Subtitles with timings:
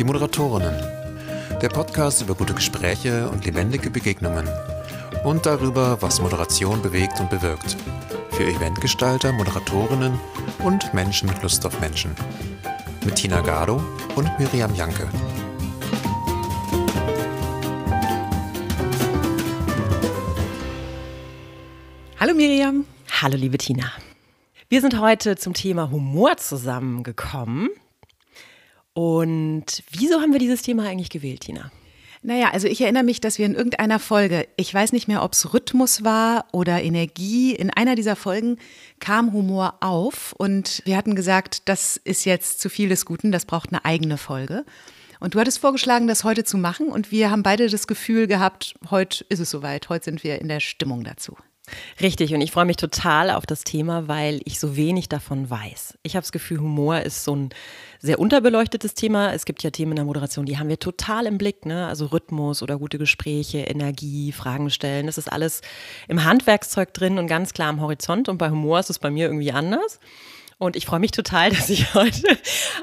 [0.00, 0.74] Die Moderatorinnen.
[1.60, 4.48] Der Podcast über gute Gespräche und lebendige Begegnungen.
[5.24, 7.76] Und darüber, was Moderation bewegt und bewirkt.
[8.30, 10.18] Für Eventgestalter, Moderatorinnen
[10.64, 12.12] und Menschen mit Lust auf Menschen.
[13.04, 13.82] Mit Tina Gado
[14.16, 15.06] und Miriam Janke.
[22.18, 22.86] Hallo Miriam.
[23.20, 23.92] Hallo liebe Tina.
[24.70, 27.68] Wir sind heute zum Thema Humor zusammengekommen.
[28.92, 31.70] Und wieso haben wir dieses Thema eigentlich gewählt, Tina?
[32.22, 35.32] Naja, also ich erinnere mich, dass wir in irgendeiner Folge, ich weiß nicht mehr, ob
[35.32, 38.58] es Rhythmus war oder Energie, in einer dieser Folgen
[38.98, 43.46] kam Humor auf und wir hatten gesagt, das ist jetzt zu viel des Guten, das
[43.46, 44.66] braucht eine eigene Folge.
[45.18, 48.74] Und du hattest vorgeschlagen, das heute zu machen und wir haben beide das Gefühl gehabt,
[48.90, 51.36] heute ist es soweit, heute sind wir in der Stimmung dazu.
[52.00, 55.98] Richtig, und ich freue mich total auf das Thema, weil ich so wenig davon weiß.
[56.02, 57.50] Ich habe das Gefühl, Humor ist so ein
[57.98, 59.32] sehr unterbeleuchtetes Thema.
[59.32, 61.86] Es gibt ja Themen in der Moderation, die haben wir total im Blick, ne?
[61.86, 65.06] Also Rhythmus oder gute Gespräche, Energie, Fragen stellen.
[65.06, 65.60] Das ist alles
[66.08, 68.28] im Handwerkszeug drin und ganz klar am Horizont.
[68.28, 70.00] Und bei Humor ist es bei mir irgendwie anders.
[70.60, 72.38] Und ich freue mich total, dass ich heute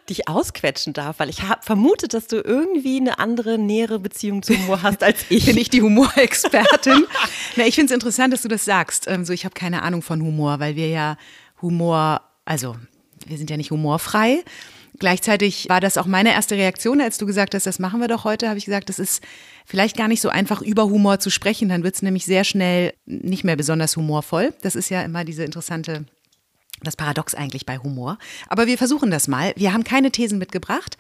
[0.10, 4.58] dich ausquetschen darf, weil ich habe vermutet, dass du irgendwie eine andere, nähere Beziehung zum
[4.64, 5.46] Humor hast als ich.
[5.46, 7.06] Bin ich die Humorexpertin?
[7.56, 9.08] Na, ich finde es interessant, dass du das sagst.
[9.08, 11.18] Ähm, so, ich habe keine Ahnung von Humor, weil wir ja
[11.62, 12.76] Humor, also
[13.28, 14.44] wir sind ja nicht humorfrei.
[14.98, 18.24] Gleichzeitig war das auch meine erste Reaktion, als du gesagt hast, das machen wir doch
[18.24, 19.22] heute, habe ich gesagt, das ist
[19.68, 21.70] vielleicht gar nicht so einfach, über Humor zu sprechen.
[21.70, 24.56] Dann wird es nämlich sehr schnell nicht mehr besonders humorvoll.
[24.64, 26.06] Das ist ja immer diese interessante
[26.82, 28.18] das Paradox eigentlich bei Humor.
[28.48, 29.54] Aber wir versuchen das mal.
[29.56, 30.98] Wir haben keine Thesen mitgebracht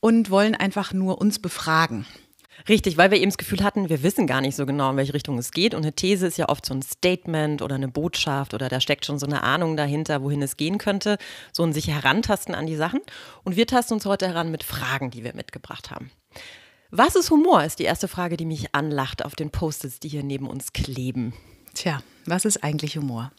[0.00, 2.06] und wollen einfach nur uns befragen.
[2.68, 5.12] Richtig, weil wir eben das Gefühl hatten, wir wissen gar nicht so genau, in welche
[5.12, 5.74] Richtung es geht.
[5.74, 9.04] Und eine These ist ja oft so ein Statement oder eine Botschaft oder da steckt
[9.04, 11.18] schon so eine Ahnung dahinter, wohin es gehen könnte.
[11.52, 13.00] So ein sich herantasten an die Sachen.
[13.42, 16.10] Und wir tasten uns heute heran mit Fragen, die wir mitgebracht haben.
[16.90, 20.22] Was ist Humor, ist die erste Frage, die mich anlacht auf den Post-its, die hier
[20.22, 21.34] neben uns kleben.
[21.74, 23.32] Tja, was ist eigentlich Humor?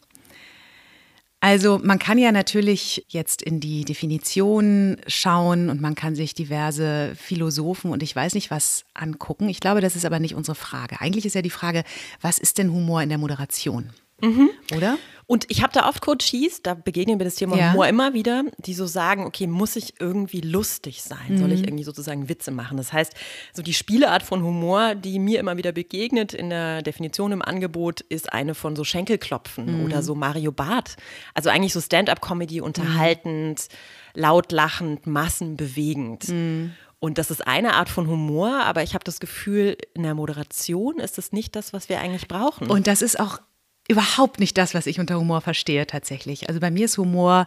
[1.46, 7.14] Also man kann ja natürlich jetzt in die Definition schauen und man kann sich diverse
[7.14, 9.48] Philosophen und ich weiß nicht was angucken.
[9.48, 11.00] Ich glaube, das ist aber nicht unsere Frage.
[11.00, 11.84] Eigentlich ist ja die Frage,
[12.20, 13.90] was ist denn Humor in der Moderation?
[14.20, 14.50] Mhm.
[14.74, 14.98] Oder?
[15.28, 17.72] Und ich habe da oft Coaches, da begegnen wir das Thema ja.
[17.72, 21.26] Humor immer wieder, die so sagen, okay, muss ich irgendwie lustig sein?
[21.30, 21.38] Mhm.
[21.38, 21.66] Soll ich mhm.
[21.66, 22.76] irgendwie sozusagen Witze machen?
[22.76, 23.12] Das heißt,
[23.52, 28.02] so die Spieleart von Humor, die mir immer wieder begegnet in der Definition im Angebot,
[28.02, 29.84] ist eine von so Schenkelklopfen mhm.
[29.84, 30.96] oder so Mario Barth.
[31.34, 34.20] Also eigentlich so Stand-up-Comedy, unterhaltend, mhm.
[34.20, 36.28] laut lachend, massenbewegend.
[36.28, 36.74] Mhm.
[37.00, 40.98] Und das ist eine Art von Humor, aber ich habe das Gefühl, in der Moderation
[40.98, 42.70] ist es nicht das, was wir eigentlich brauchen.
[42.70, 43.40] Und das ist auch
[43.88, 46.48] überhaupt nicht das, was ich unter Humor verstehe tatsächlich.
[46.48, 47.46] Also bei mir ist Humor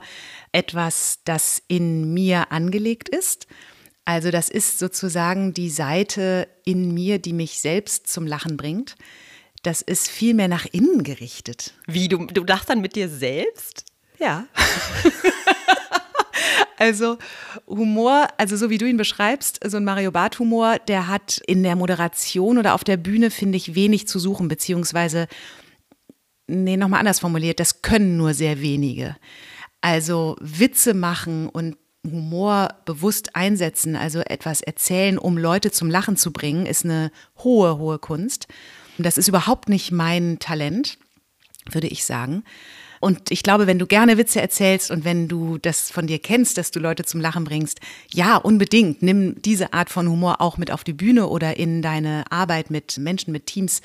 [0.52, 3.48] etwas, das in mir angelegt ist.
[4.06, 8.96] Also das ist sozusagen die Seite in mir, die mich selbst zum Lachen bringt.
[9.64, 11.74] Das ist viel mehr nach innen gerichtet.
[11.86, 13.86] Wie, du, du lachst dann mit dir selbst?
[14.20, 14.46] Ja.
[16.80, 17.18] Also
[17.68, 21.62] Humor, also so wie du ihn beschreibst, so ein Mario Barth Humor, der hat in
[21.62, 25.28] der Moderation oder auf der Bühne, finde ich, wenig zu suchen, beziehungsweise
[26.50, 29.16] nee, nochmal anders formuliert, das können nur sehr wenige.
[29.82, 36.32] Also Witze machen und Humor bewusst einsetzen, also etwas erzählen, um Leute zum Lachen zu
[36.32, 37.12] bringen, ist eine
[37.44, 38.48] hohe, hohe Kunst.
[38.98, 40.98] Das ist überhaupt nicht mein Talent,
[41.70, 42.44] würde ich sagen.
[43.00, 46.58] Und ich glaube, wenn du gerne Witze erzählst und wenn du das von dir kennst,
[46.58, 47.80] dass du Leute zum Lachen bringst,
[48.12, 52.26] ja, unbedingt, nimm diese Art von Humor auch mit auf die Bühne oder in deine
[52.30, 53.82] Arbeit mit Menschen, mit Teams.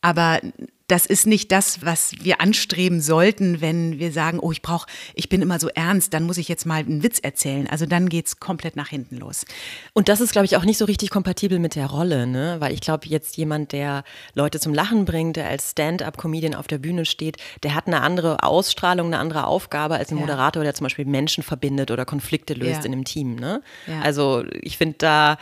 [0.00, 0.40] Aber
[0.88, 5.28] das ist nicht das, was wir anstreben sollten, wenn wir sagen, oh, ich brauche, ich
[5.28, 7.68] bin immer so ernst, dann muss ich jetzt mal einen Witz erzählen.
[7.68, 9.44] Also dann geht es komplett nach hinten los.
[9.92, 12.56] Und das ist, glaube ich, auch nicht so richtig kompatibel mit der Rolle, ne?
[12.60, 14.02] Weil ich glaube, jetzt jemand, der
[14.34, 18.42] Leute zum Lachen bringt, der als Stand-up-Comedian auf der Bühne steht, der hat eine andere
[18.42, 20.22] Ausstrahlung, eine andere Aufgabe als ein ja.
[20.22, 22.86] Moderator, der zum Beispiel Menschen verbindet oder Konflikte löst ja.
[22.86, 23.34] in einem Team.
[23.34, 23.62] Ne?
[23.86, 24.00] Ja.
[24.00, 25.36] Also ich finde da,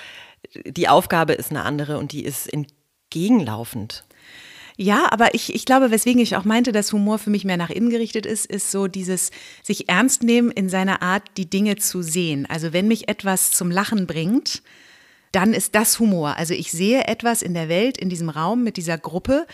[0.65, 4.06] die Aufgabe ist eine andere und die ist entgegenlaufend.
[4.77, 7.71] Ja, aber ich, ich glaube, weswegen ich auch meinte, dass Humor für mich mehr nach
[7.71, 9.31] innen gerichtet ist, ist so dieses
[9.63, 12.47] sich ernst nehmen in seiner Art, die Dinge zu sehen.
[12.47, 14.63] Also wenn mich etwas zum Lachen bringt,
[15.33, 16.37] dann ist das Humor.
[16.37, 19.47] Also ich sehe etwas in der Welt, in diesem Raum mit dieser Gruppe,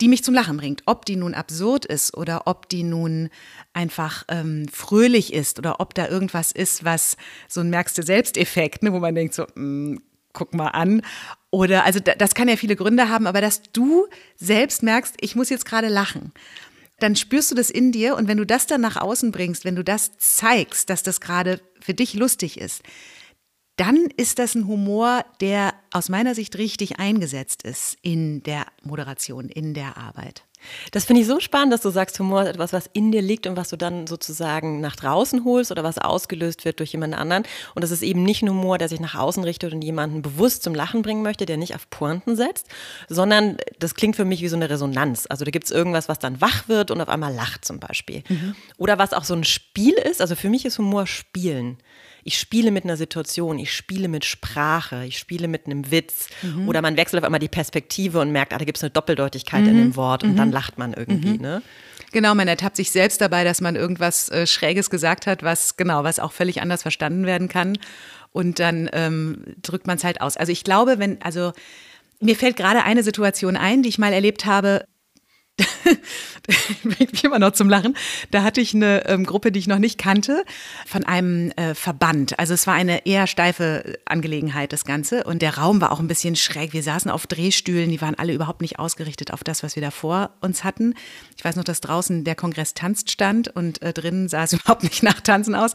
[0.00, 0.82] die mich zum Lachen bringt.
[0.86, 3.28] Ob die nun absurd ist oder ob die nun
[3.72, 7.16] einfach ähm, fröhlich ist oder ob da irgendwas ist, was
[7.48, 11.02] so ein merkst du Selbsteffekt, ne, wo man denkt so, mh, mm, guck mal an.
[11.50, 14.06] Oder, also das kann ja viele Gründe haben, aber dass du
[14.36, 16.32] selbst merkst, ich muss jetzt gerade lachen,
[17.00, 19.76] dann spürst du das in dir und wenn du das dann nach außen bringst, wenn
[19.76, 22.82] du das zeigst, dass das gerade für dich lustig ist,
[23.76, 29.48] dann ist das ein Humor, der aus meiner Sicht richtig eingesetzt ist in der Moderation,
[29.48, 30.44] in der Arbeit.
[30.92, 33.46] Das finde ich so spannend, dass du sagst, Humor ist etwas, was in dir liegt
[33.46, 37.44] und was du dann sozusagen nach draußen holst oder was ausgelöst wird durch jemand anderen.
[37.74, 40.62] Und das ist eben nicht ein Humor, der sich nach außen richtet und jemanden bewusst
[40.62, 42.66] zum Lachen bringen möchte, der nicht auf Pointen setzt,
[43.08, 45.26] sondern das klingt für mich wie so eine Resonanz.
[45.28, 48.22] Also da gibt es irgendwas, was dann wach wird und auf einmal lacht zum Beispiel.
[48.28, 48.54] Mhm.
[48.76, 50.20] Oder was auch so ein Spiel ist.
[50.20, 51.78] Also für mich ist Humor Spielen
[52.24, 56.28] ich spiele mit einer Situation, ich spiele mit Sprache, ich spiele mit einem Witz.
[56.42, 56.68] Mhm.
[56.68, 59.62] Oder man wechselt auf einmal die Perspektive und merkt, ah, da gibt es eine Doppeldeutigkeit
[59.62, 59.68] mhm.
[59.68, 60.36] in dem Wort und mhm.
[60.36, 61.34] dann lacht man irgendwie.
[61.34, 61.40] Mhm.
[61.40, 61.62] Ne?
[62.12, 66.04] Genau, man ertappt sich selbst dabei, dass man irgendwas äh, Schräges gesagt hat, was genau,
[66.04, 67.78] was auch völlig anders verstanden werden kann.
[68.32, 70.36] Und dann ähm, drückt man es halt aus.
[70.36, 71.52] Also ich glaube, wenn, also
[72.20, 74.84] mir fällt gerade eine Situation ein, die ich mal erlebt habe,
[76.82, 77.96] bringt mich immer noch zum Lachen.
[78.30, 80.44] Da hatte ich eine ähm, Gruppe, die ich noch nicht kannte,
[80.86, 82.38] von einem äh, Verband.
[82.38, 85.24] Also es war eine eher steife Angelegenheit, das Ganze.
[85.24, 86.72] Und der Raum war auch ein bisschen schräg.
[86.72, 89.90] Wir saßen auf Drehstühlen, die waren alle überhaupt nicht ausgerichtet auf das, was wir da
[89.90, 90.94] vor uns hatten.
[91.40, 94.82] Ich weiß noch, dass draußen der Kongress tanzt stand und äh, drinnen sah es überhaupt
[94.82, 95.72] nicht nach Tanzen aus.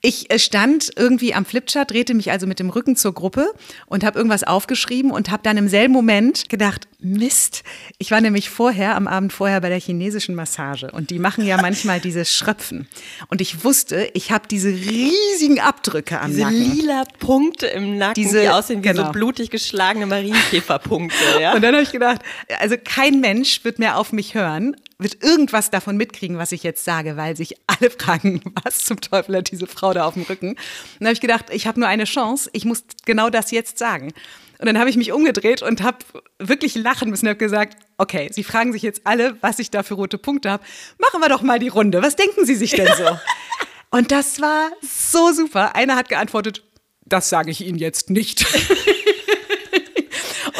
[0.00, 3.52] Ich äh, stand irgendwie am Flipchart, drehte mich also mit dem Rücken zur Gruppe
[3.86, 7.64] und habe irgendwas aufgeschrieben und habe dann im selben Moment gedacht, Mist,
[7.98, 11.60] ich war nämlich vorher am Abend vorher bei der chinesischen Massage und die machen ja
[11.60, 12.86] manchmal dieses Schröpfen.
[13.26, 16.58] Und ich wusste, ich habe diese riesigen Abdrücke am diese Nacken.
[16.60, 19.06] Diese lila Punkte im Nacken, diese, die aussehen wie genau.
[19.06, 21.16] so blutig geschlagene Marienkäferpunkte.
[21.40, 21.54] Ja?
[21.54, 22.20] Und dann habe ich gedacht,
[22.60, 26.84] also kein Mensch wird mehr auf mich hören, wird irgendwas davon mitkriegen, was ich jetzt
[26.84, 30.50] sage, weil sich alle fragen, was zum Teufel hat diese Frau da auf dem Rücken.
[30.50, 30.58] Und
[30.98, 34.12] dann habe ich gedacht, ich habe nur eine Chance, ich muss genau das jetzt sagen.
[34.58, 35.98] Und dann habe ich mich umgedreht und habe
[36.38, 39.82] wirklich lachen müssen und habe gesagt, okay, Sie fragen sich jetzt alle, was ich da
[39.82, 40.62] für rote Punkte habe.
[40.98, 42.00] Machen wir doch mal die Runde.
[42.00, 43.18] Was denken Sie sich denn so?
[43.90, 45.74] und das war so super.
[45.74, 46.62] Einer hat geantwortet,
[47.04, 48.46] das sage ich Ihnen jetzt nicht.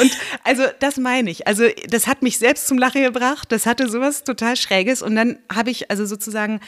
[0.02, 1.46] Und also das meine ich.
[1.46, 3.52] Also das hat mich selbst zum Lachen gebracht.
[3.52, 5.00] Das hatte sowas total Schräges.
[5.00, 6.60] Und dann habe ich also sozusagen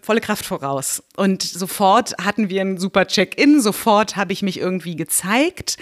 [0.00, 1.02] volle Kraft voraus.
[1.16, 3.62] Und sofort hatten wir einen super Check-in.
[3.62, 5.78] Sofort habe ich mich irgendwie gezeigt.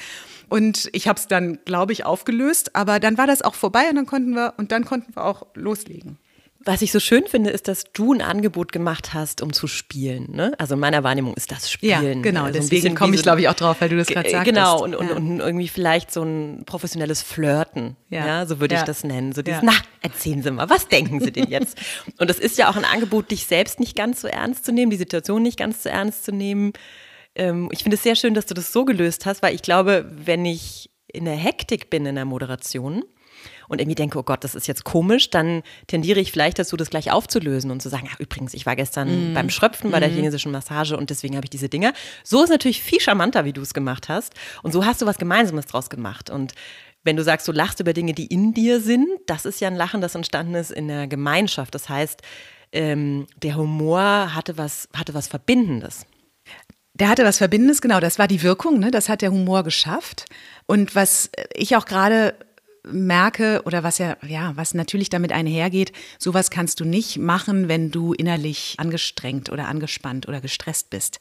[0.49, 2.77] Und ich habe es dann, glaube ich, aufgelöst.
[2.77, 5.47] Aber dann war das auch vorbei und dann konnten wir und dann konnten wir auch
[5.55, 6.17] loslegen.
[6.65, 10.31] Was ich so schön finde, ist, dass du ein Angebot gemacht hast, um zu spielen.
[10.33, 10.53] Ne?
[10.59, 12.19] Also in meiner Wahrnehmung ist das Spielen.
[12.19, 12.45] Ja, genau.
[12.45, 14.47] Also Deswegen komme ich, glaube ich, auch drauf, weil du das gerade sagst.
[14.47, 15.17] Genau, und, und, ja.
[15.17, 17.97] und, irgendwie vielleicht so ein professionelles Flirten.
[18.09, 19.33] Ja, ja so würde ich das nennen.
[19.33, 21.79] So dieses, na, erzählen Sie mal, was denken Sie denn jetzt?
[22.19, 24.91] und das ist ja auch ein Angebot, dich selbst nicht ganz so ernst zu nehmen,
[24.91, 26.73] die Situation nicht ganz so ernst zu nehmen
[27.37, 30.09] ähm, ich finde es sehr schön, dass du das so gelöst hast, weil ich glaube,
[30.09, 33.05] wenn ich in der Hektik bin in der Moderation
[33.69, 36.91] und irgendwie denke, oh Gott, das ist jetzt komisch, dann tendiere ich vielleicht dazu, das
[36.91, 39.35] gleich aufzulösen und zu sagen, ach übrigens, ich war gestern mm.
[39.35, 40.15] beim Schröpfen bei der mm.
[40.15, 41.93] chinesischen Massage und deswegen habe ich diese Dinger.
[42.23, 44.35] So ist natürlich viel charmanter, wie du es gemacht hast.
[44.63, 46.31] Und so hast du was Gemeinsames draus gemacht.
[46.31, 46.55] Und
[47.05, 49.77] wenn du sagst, du lachst über Dinge, die in dir sind, das ist ja ein
[49.77, 51.75] Lachen, das entstanden ist in der Gemeinschaft.
[51.75, 52.23] Das heißt,
[52.73, 56.07] ähm, der Humor hatte was, hatte was Verbindendes.
[56.95, 58.91] Der hatte was Verbindendes, genau, das war die Wirkung, ne?
[58.91, 60.27] das hat der Humor geschafft.
[60.67, 62.35] Und was ich auch gerade
[62.87, 67.91] merke oder was ja, ja, was natürlich damit einhergeht, sowas kannst du nicht machen, wenn
[67.91, 71.21] du innerlich angestrengt oder angespannt oder gestresst bist.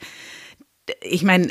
[1.02, 1.48] Ich meine,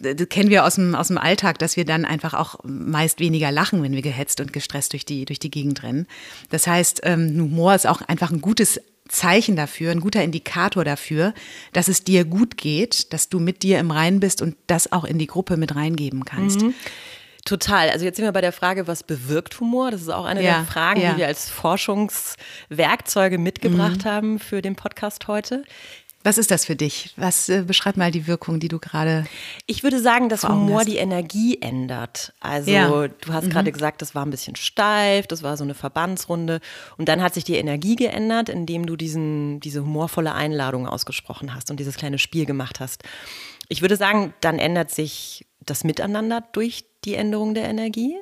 [0.00, 3.50] das kennen wir aus dem, aus dem Alltag, dass wir dann einfach auch meist weniger
[3.50, 6.06] lachen, wenn wir gehetzt und gestresst durch die, durch die Gegend rennen.
[6.50, 11.34] Das heißt, ähm, Humor ist auch einfach ein gutes Zeichen dafür, ein guter Indikator dafür,
[11.72, 15.04] dass es dir gut geht, dass du mit dir im Rein bist und das auch
[15.04, 16.62] in die Gruppe mit reingeben kannst.
[16.62, 16.74] Mhm.
[17.44, 17.90] Total.
[17.90, 19.90] Also jetzt sind wir bei der Frage, was bewirkt Humor?
[19.90, 21.12] Das ist auch eine ja, der Fragen, ja.
[21.12, 24.08] die wir als Forschungswerkzeuge mitgebracht mhm.
[24.08, 25.64] haben für den Podcast heute.
[26.22, 27.14] Was ist das für dich?
[27.16, 29.24] Was äh, beschreib mal die Wirkung, die du gerade.
[29.66, 30.88] Ich würde sagen, dass Humor hast.
[30.88, 32.34] die Energie ändert.
[32.40, 32.88] Also ja.
[33.08, 33.50] du hast mhm.
[33.50, 36.60] gerade gesagt, das war ein bisschen steif, das war so eine Verbandsrunde
[36.98, 41.70] und dann hat sich die Energie geändert, indem du diesen diese humorvolle Einladung ausgesprochen hast
[41.70, 43.02] und dieses kleine Spiel gemacht hast.
[43.70, 48.16] Ich würde sagen, dann ändert sich das Miteinander durch die Änderung der Energie.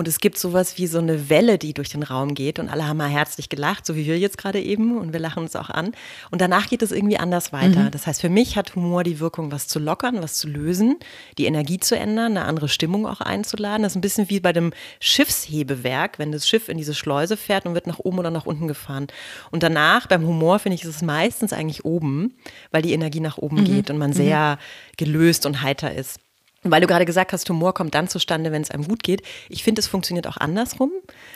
[0.00, 2.88] Und es gibt sowas wie so eine Welle, die durch den Raum geht und alle
[2.88, 5.68] haben mal herzlich gelacht, so wie wir jetzt gerade eben und wir lachen uns auch
[5.68, 5.92] an.
[6.30, 7.80] Und danach geht es irgendwie anders weiter.
[7.80, 7.90] Mhm.
[7.90, 10.96] Das heißt, für mich hat Humor die Wirkung, was zu lockern, was zu lösen,
[11.36, 13.82] die Energie zu ändern, eine andere Stimmung auch einzuladen.
[13.82, 17.66] Das ist ein bisschen wie bei dem Schiffshebewerk, wenn das Schiff in diese Schleuse fährt
[17.66, 19.08] und wird nach oben oder nach unten gefahren.
[19.50, 22.38] Und danach, beim Humor, finde ich, ist es meistens eigentlich oben,
[22.70, 23.64] weil die Energie nach oben mhm.
[23.64, 24.14] geht und man mhm.
[24.14, 24.58] sehr
[24.96, 26.20] gelöst und heiter ist.
[26.62, 29.22] Weil du gerade gesagt hast, Humor kommt dann zustande, wenn es einem gut geht.
[29.48, 30.90] Ich finde, es funktioniert auch andersrum.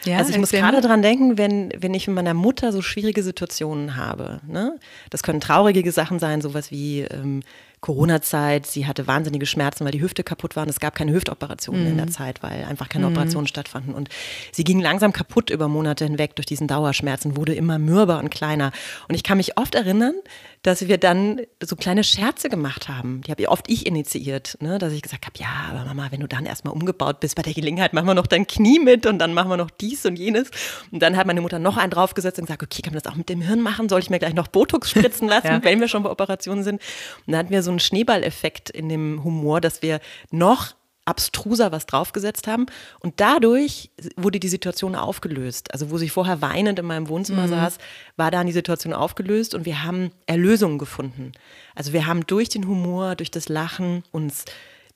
[0.05, 3.23] Ja, also ich muss gerade dran denken, wenn, wenn ich mit meiner Mutter so schwierige
[3.23, 4.41] Situationen habe.
[4.47, 4.79] Ne?
[5.09, 7.43] Das können traurige Sachen sein, sowas wie ähm,
[7.85, 8.67] Corona-Zeit.
[8.67, 10.63] Sie hatte wahnsinnige Schmerzen, weil die Hüfte kaputt war.
[10.63, 11.91] Und es gab keine Hüftoperationen mhm.
[11.91, 12.13] in der mhm.
[12.13, 13.13] Zeit, weil einfach keine mhm.
[13.13, 13.95] Operationen stattfanden.
[13.95, 14.09] Und
[14.53, 18.73] sie ging langsam kaputt über Monate hinweg durch diesen Dauerschmerzen, wurde immer mürber und kleiner.
[19.07, 20.15] Und ich kann mich oft erinnern,
[20.63, 23.21] dass wir dann so kleine Scherze gemacht haben.
[23.27, 24.79] Die habe ich oft ich initiiert, ne?
[24.79, 27.53] dass ich gesagt habe, ja, aber Mama, wenn du dann erstmal umgebaut bist bei der
[27.53, 30.51] Gelegenheit, machen wir noch dein Knie mit und dann machen wir noch dies und jenes.
[30.91, 33.17] Und dann hat meine Mutter noch einen draufgesetzt und gesagt, okay, kann man das auch
[33.17, 33.91] mit dem Hirn machen?
[33.91, 35.63] Soll ich mir gleich noch Botox spritzen lassen, ja.
[35.63, 36.81] wenn wir schon bei Operationen sind?
[37.27, 40.01] Und dann hatten wir so einen Schneeballeffekt in dem Humor, dass wir
[40.31, 42.67] noch abstruser was draufgesetzt haben.
[43.01, 45.73] Und dadurch wurde die Situation aufgelöst.
[45.73, 47.51] Also wo ich vorher weinend in meinem Wohnzimmer mhm.
[47.51, 47.79] saß,
[48.17, 51.33] war dann die Situation aufgelöst und wir haben Erlösungen gefunden.
[51.75, 54.45] Also wir haben durch den Humor, durch das Lachen uns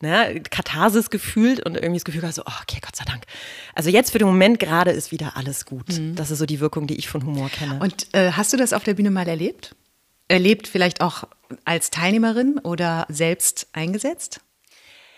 [0.00, 3.24] ne, Katharsis gefühlt und irgendwie das Gefühl gehabt, so, oh, okay, Gott sei Dank.
[3.74, 5.98] Also jetzt für den Moment gerade ist wieder alles gut.
[5.98, 6.14] Mhm.
[6.14, 7.80] Das ist so die Wirkung, die ich von Humor kenne.
[7.80, 9.74] Und äh, hast du das auf der Bühne mal erlebt?
[10.28, 11.24] Erlebt vielleicht auch
[11.64, 14.40] als Teilnehmerin oder selbst eingesetzt?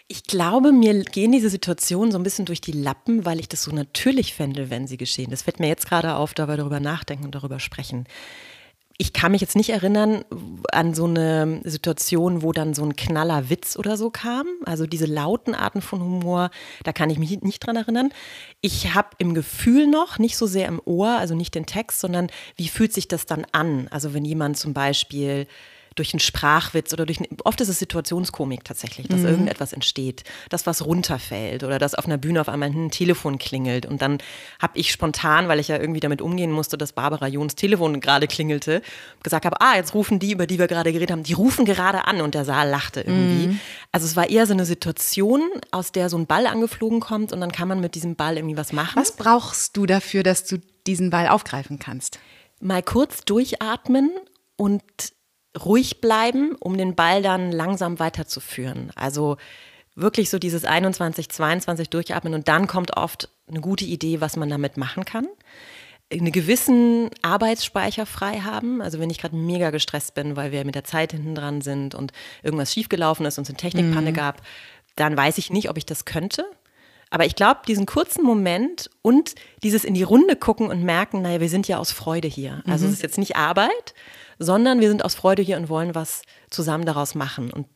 [0.07, 3.63] Ich glaube, mir gehen diese Situationen so ein bisschen durch die Lappen, weil ich das
[3.63, 5.31] so natürlich fände, wenn sie geschehen.
[5.31, 8.07] Das fällt mir jetzt gerade auf, da wir darüber nachdenken und darüber sprechen.
[9.01, 10.27] Ich kann mich jetzt nicht erinnern
[10.73, 14.47] an so eine Situation, wo dann so ein knaller Witz oder so kam.
[14.67, 16.51] Also diese lauten Arten von Humor,
[16.85, 18.13] da kann ich mich nicht dran erinnern.
[18.61, 22.27] Ich habe im Gefühl noch, nicht so sehr im Ohr, also nicht den Text, sondern
[22.57, 23.89] wie fühlt sich das dann an?
[23.91, 25.47] Also wenn jemand zum Beispiel
[25.97, 29.29] durch einen Sprachwitz oder durch einen, oft ist es Situationskomik tatsächlich, dass mhm.
[29.29, 33.87] irgendetwas entsteht, dass was runterfällt oder dass auf einer Bühne auf einmal ein Telefon klingelt
[33.87, 34.19] und dann
[34.61, 38.27] habe ich spontan, weil ich ja irgendwie damit umgehen musste, dass Barbara Jons Telefon gerade
[38.27, 38.83] klingelte,
[39.23, 42.07] gesagt habe, ah, jetzt rufen die, über die wir gerade geredet haben, die rufen gerade
[42.07, 43.49] an und der Saal lachte irgendwie.
[43.49, 43.61] Mhm.
[43.93, 47.41] Also es war eher so eine Situation, aus der so ein Ball angeflogen kommt und
[47.41, 49.01] dann kann man mit diesem Ball irgendwie was machen.
[49.01, 52.19] Was brauchst du dafür, dass du diesen Ball aufgreifen kannst?
[52.61, 54.11] Mal kurz durchatmen
[54.57, 54.83] und
[55.59, 58.93] ruhig bleiben, um den Ball dann langsam weiterzuführen.
[58.95, 59.37] Also
[59.95, 64.49] wirklich so dieses 21, 22 durchatmen und dann kommt oft eine gute Idee, was man
[64.49, 65.27] damit machen kann.
[66.13, 68.81] Einen gewissen Arbeitsspeicher frei haben.
[68.83, 71.95] Also wenn ich gerade mega gestresst bin, weil wir mit der Zeit hinten dran sind
[71.95, 74.15] und irgendwas schiefgelaufen ist und es eine Technikpanne mhm.
[74.15, 74.43] gab,
[74.97, 76.45] dann weiß ich nicht, ob ich das könnte.
[77.11, 81.41] Aber ich glaube, diesen kurzen Moment und dieses in die Runde gucken und merken, naja,
[81.41, 82.63] wir sind ja aus Freude hier.
[82.67, 82.93] Also mhm.
[82.93, 83.95] es ist jetzt nicht Arbeit,
[84.41, 87.53] sondern wir sind aus Freude hier und wollen was zusammen daraus machen.
[87.53, 87.69] Und,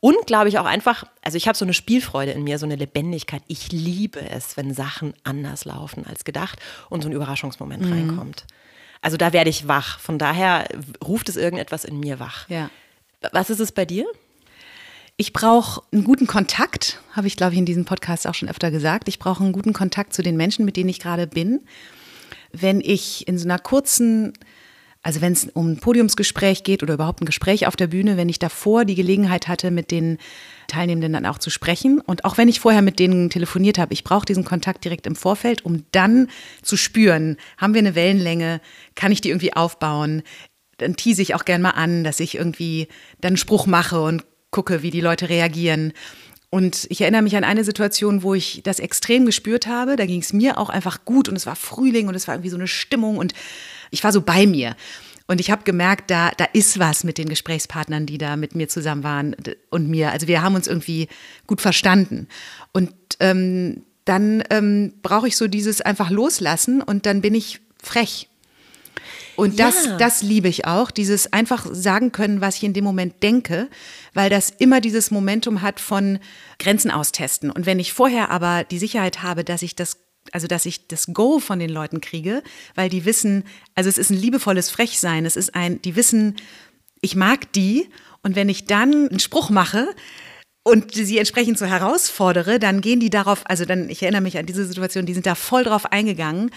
[0.00, 2.74] und glaube ich auch einfach, also ich habe so eine Spielfreude in mir, so eine
[2.74, 3.42] Lebendigkeit.
[3.46, 6.58] Ich liebe es, wenn Sachen anders laufen als gedacht
[6.88, 7.92] und so ein Überraschungsmoment mhm.
[7.92, 8.46] reinkommt.
[9.02, 10.00] Also da werde ich wach.
[10.00, 10.66] Von daher
[11.06, 12.48] ruft es irgendetwas in mir wach.
[12.48, 12.70] Ja.
[13.32, 14.06] Was ist es bei dir?
[15.18, 18.70] Ich brauche einen guten Kontakt, habe ich, glaube ich, in diesem Podcast auch schon öfter
[18.70, 19.08] gesagt.
[19.08, 21.60] Ich brauche einen guten Kontakt zu den Menschen, mit denen ich gerade bin.
[22.52, 24.32] Wenn ich in so einer kurzen
[25.06, 28.28] also wenn es um ein Podiumsgespräch geht oder überhaupt ein Gespräch auf der Bühne, wenn
[28.28, 30.18] ich davor die Gelegenheit hatte, mit den
[30.66, 32.00] Teilnehmenden dann auch zu sprechen.
[32.00, 35.14] Und auch wenn ich vorher mit denen telefoniert habe, ich brauche diesen Kontakt direkt im
[35.14, 36.28] Vorfeld, um dann
[36.60, 38.60] zu spüren, haben wir eine Wellenlänge,
[38.96, 40.24] kann ich die irgendwie aufbauen,
[40.78, 42.88] dann tease ich auch gern mal an, dass ich irgendwie
[43.20, 45.92] dann einen Spruch mache und gucke, wie die Leute reagieren.
[46.50, 49.96] Und ich erinnere mich an eine Situation, wo ich das extrem gespürt habe.
[49.96, 52.50] Da ging es mir auch einfach gut und es war Frühling und es war irgendwie
[52.50, 53.34] so eine Stimmung und
[53.90, 54.76] ich war so bei mir.
[55.26, 58.68] Und ich habe gemerkt, da, da ist was mit den Gesprächspartnern, die da mit mir
[58.68, 59.34] zusammen waren
[59.70, 60.12] und mir.
[60.12, 61.08] Also wir haben uns irgendwie
[61.48, 62.28] gut verstanden.
[62.72, 68.28] Und ähm, dann ähm, brauche ich so dieses einfach loslassen und dann bin ich frech.
[69.36, 69.96] Und das, ja.
[69.96, 73.68] das liebe ich auch, dieses einfach sagen können, was ich in dem Moment denke,
[74.14, 76.18] weil das immer dieses Momentum hat von
[76.58, 77.50] Grenzen austesten.
[77.50, 79.98] Und wenn ich vorher aber die Sicherheit habe, dass ich das
[80.32, 82.42] also dass ich das Go von den Leuten kriege,
[82.74, 83.44] weil die wissen,
[83.76, 86.34] also es ist ein liebevolles Frechsein, es ist ein, die wissen,
[87.00, 87.88] ich mag die
[88.22, 89.88] und wenn ich dann einen Spruch mache,
[90.66, 94.46] und sie entsprechend so herausfordere, dann gehen die darauf, also dann, ich erinnere mich an
[94.46, 96.50] diese Situation, die sind da voll drauf eingegangen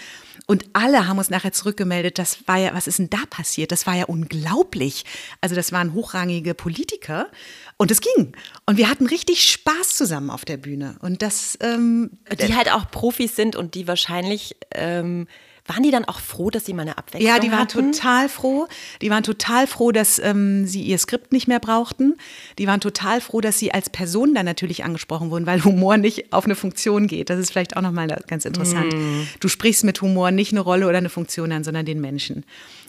[0.48, 3.70] und alle haben uns nachher zurückgemeldet, das war ja, was ist denn da passiert?
[3.70, 5.04] Das war ja unglaublich.
[5.40, 7.28] Also das waren hochrangige Politiker
[7.76, 8.32] und es ging.
[8.66, 10.96] Und wir hatten richtig Spaß zusammen auf der Bühne.
[11.02, 11.56] Und das.
[11.60, 14.56] Ähm, die halt auch Profis sind und die wahrscheinlich.
[14.74, 15.28] Ähm
[15.70, 17.92] waren die dann auch froh, dass sie mal eine Abwechslung Ja, die waren hatten?
[17.92, 18.66] total froh.
[19.00, 22.16] Die waren total froh, dass ähm, sie ihr Skript nicht mehr brauchten.
[22.58, 26.32] Die waren total froh, dass sie als Person dann natürlich angesprochen wurden, weil Humor nicht
[26.32, 27.30] auf eine Funktion geht.
[27.30, 28.92] Das ist vielleicht auch nochmal ganz interessant.
[28.92, 29.22] Mm.
[29.38, 32.44] Du sprichst mit Humor nicht eine Rolle oder eine Funktion an, sondern den Menschen.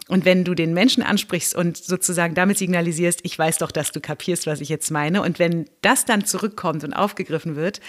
[0.08, 4.02] Und wenn du den Menschen ansprichst und sozusagen damit signalisierst, ich weiß doch, dass du
[4.02, 7.80] kapierst, was ich jetzt meine, und wenn das dann zurückkommt und aufgegriffen wird,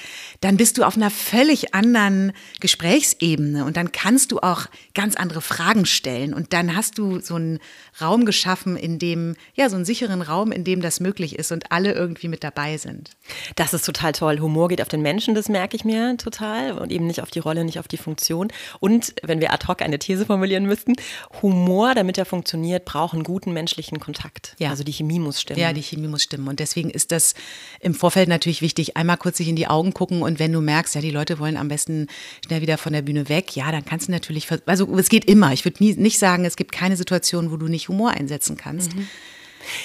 [0.40, 5.40] dann bist du auf einer völlig anderen Gesprächsebene und dann kannst du auch ganz andere
[5.40, 7.58] Fragen stellen und dann hast du so einen
[8.00, 11.72] Raum geschaffen, in dem, ja, so einen sicheren Raum, in dem das möglich ist und
[11.72, 13.10] alle irgendwie mit dabei sind.
[13.56, 14.38] Das ist total toll.
[14.40, 17.38] Humor geht auf den Menschen, das merke ich mir total und eben nicht auf die
[17.38, 18.48] Rolle, nicht auf die Funktion.
[18.80, 20.94] Und wenn wir ad hoc eine These formulieren müssten,
[21.42, 24.56] Humor, damit er funktioniert, braucht einen guten menschlichen Kontakt.
[24.58, 24.70] Ja.
[24.70, 25.60] Also die Chemie muss stimmen.
[25.60, 26.48] Ja, die Chemie muss stimmen.
[26.48, 27.34] Und deswegen ist das
[27.78, 30.96] im Vorfeld natürlich wichtig, einmal kurz sich in die Augen gucken und wenn du merkst,
[30.96, 32.08] ja, die Leute wollen am besten
[32.44, 35.52] schnell wieder von der Bühne weg, ja, dann kannst du natürlich, also es geht immer.
[35.52, 38.96] Ich würde nicht sagen, es gibt keine Situation, wo du nicht Humor einsetzen kannst.
[38.96, 39.06] Mhm.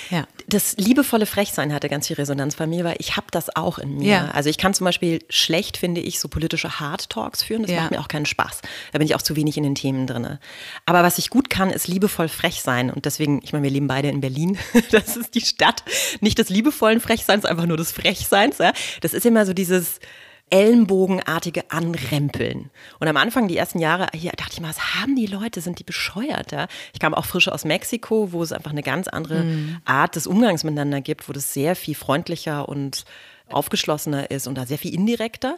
[0.09, 0.27] Ja.
[0.47, 3.97] Das liebevolle Frechsein hatte ganz viel Resonanz bei mir, weil ich habe das auch in
[3.97, 4.07] mir.
[4.07, 4.31] Ja.
[4.31, 7.63] Also ich kann zum Beispiel schlecht, finde ich, so politische Hard Talks führen.
[7.63, 7.81] Das ja.
[7.81, 8.61] macht mir auch keinen Spaß.
[8.91, 10.39] Da bin ich auch zu wenig in den Themen drin.
[10.85, 12.89] Aber was ich gut kann, ist liebevoll frech sein.
[12.89, 14.57] Und deswegen, ich meine, wir leben beide in Berlin.
[14.91, 15.83] Das ist die Stadt.
[16.21, 18.57] Nicht des liebevollen Frechseins, einfach nur des Frechseins.
[18.57, 18.71] Ja?
[19.01, 19.99] Das ist immer so dieses
[20.49, 22.69] ellenbogenartige Anrempeln.
[22.99, 25.61] Und am Anfang, die ersten Jahre, hier dachte ich mal, was haben die Leute?
[25.61, 26.51] Sind die bescheuert?
[26.51, 26.67] Ja?
[26.93, 29.77] Ich kam auch frisch aus Mexiko, wo es einfach eine ganz andere mhm.
[29.85, 33.03] Art des Umgangs miteinander gibt, wo das sehr viel freundlicher und
[33.49, 35.57] aufgeschlossener ist und da sehr viel indirekter.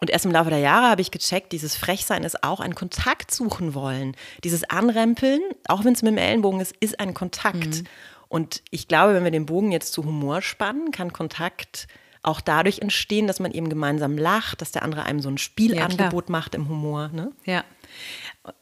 [0.00, 3.30] Und erst im Laufe der Jahre habe ich gecheckt, dieses Frechsein ist auch ein Kontakt
[3.30, 4.14] suchen wollen.
[4.44, 7.66] Dieses Anrempeln, auch wenn es mit dem Ellenbogen ist, ist ein Kontakt.
[7.66, 7.84] Mhm.
[8.28, 11.86] Und ich glaube, wenn wir den Bogen jetzt zu Humor spannen, kann Kontakt
[12.26, 16.28] auch dadurch entstehen, dass man eben gemeinsam lacht, dass der andere einem so ein Spielangebot
[16.28, 17.10] ja, macht im Humor.
[17.12, 17.32] Ne?
[17.44, 17.64] Ja.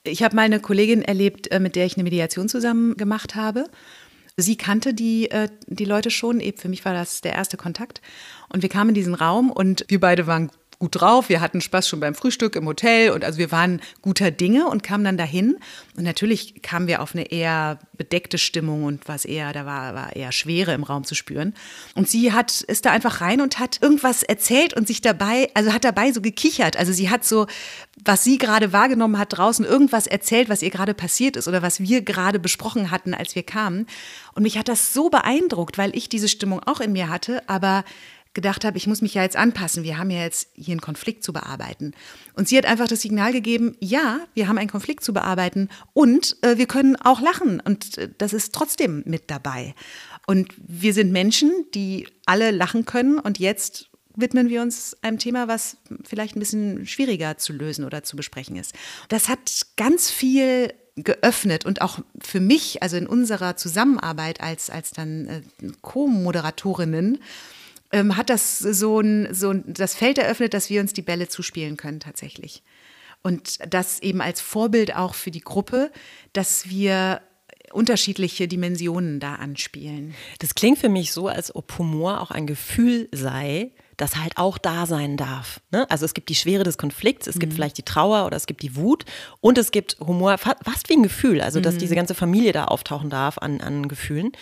[0.02, 3.66] Ich habe mal eine Kollegin erlebt, äh, mit der ich eine Mediation zusammen gemacht habe.
[4.36, 8.02] Sie kannte die, äh, die Leute schon, eben für mich war das der erste Kontakt.
[8.48, 10.50] Und wir kamen in diesen Raum und wir beide waren
[10.84, 11.30] gut drauf.
[11.30, 14.82] Wir hatten Spaß schon beim Frühstück im Hotel und also wir waren guter Dinge und
[14.82, 15.56] kamen dann dahin.
[15.96, 20.14] Und natürlich kamen wir auf eine eher bedeckte Stimmung und was eher, da war, war
[20.14, 21.54] eher Schwere im Raum zu spüren.
[21.94, 25.72] Und sie hat, ist da einfach rein und hat irgendwas erzählt und sich dabei, also
[25.72, 26.76] hat dabei so gekichert.
[26.76, 27.46] Also sie hat so,
[28.04, 31.80] was sie gerade wahrgenommen hat draußen, irgendwas erzählt, was ihr gerade passiert ist oder was
[31.80, 33.86] wir gerade besprochen hatten, als wir kamen.
[34.34, 37.84] Und mich hat das so beeindruckt, weil ich diese Stimmung auch in mir hatte, aber
[38.34, 39.84] gedacht habe, ich muss mich ja jetzt anpassen.
[39.84, 41.92] Wir haben ja jetzt hier einen Konflikt zu bearbeiten.
[42.34, 46.36] Und sie hat einfach das Signal gegeben, ja, wir haben einen Konflikt zu bearbeiten und
[46.42, 49.74] äh, wir können auch lachen und äh, das ist trotzdem mit dabei.
[50.26, 55.48] Und wir sind Menschen, die alle lachen können und jetzt widmen wir uns einem Thema,
[55.48, 58.72] was vielleicht ein bisschen schwieriger zu lösen oder zu besprechen ist.
[59.08, 64.92] Das hat ganz viel geöffnet und auch für mich, also in unserer Zusammenarbeit als, als
[64.92, 65.42] dann äh,
[65.82, 67.18] Co-Moderatorinnen,
[67.92, 71.28] ähm, hat das so ein, so ein, das Feld eröffnet, dass wir uns die Bälle
[71.28, 72.62] zuspielen können tatsächlich.
[73.22, 75.90] Und das eben als Vorbild auch für die Gruppe,
[76.32, 77.22] dass wir
[77.72, 80.14] unterschiedliche Dimensionen da anspielen.
[80.38, 84.58] Das klingt für mich so, als ob Humor auch ein Gefühl sei, das halt auch
[84.58, 85.60] da sein darf.
[85.70, 85.88] Ne?
[85.90, 87.40] Also es gibt die Schwere des Konflikts, es mhm.
[87.40, 89.04] gibt vielleicht die Trauer oder es gibt die Wut
[89.40, 91.78] und es gibt Humor, fast wie ein Gefühl, also dass mhm.
[91.78, 94.32] diese ganze Familie da auftauchen darf an, an Gefühlen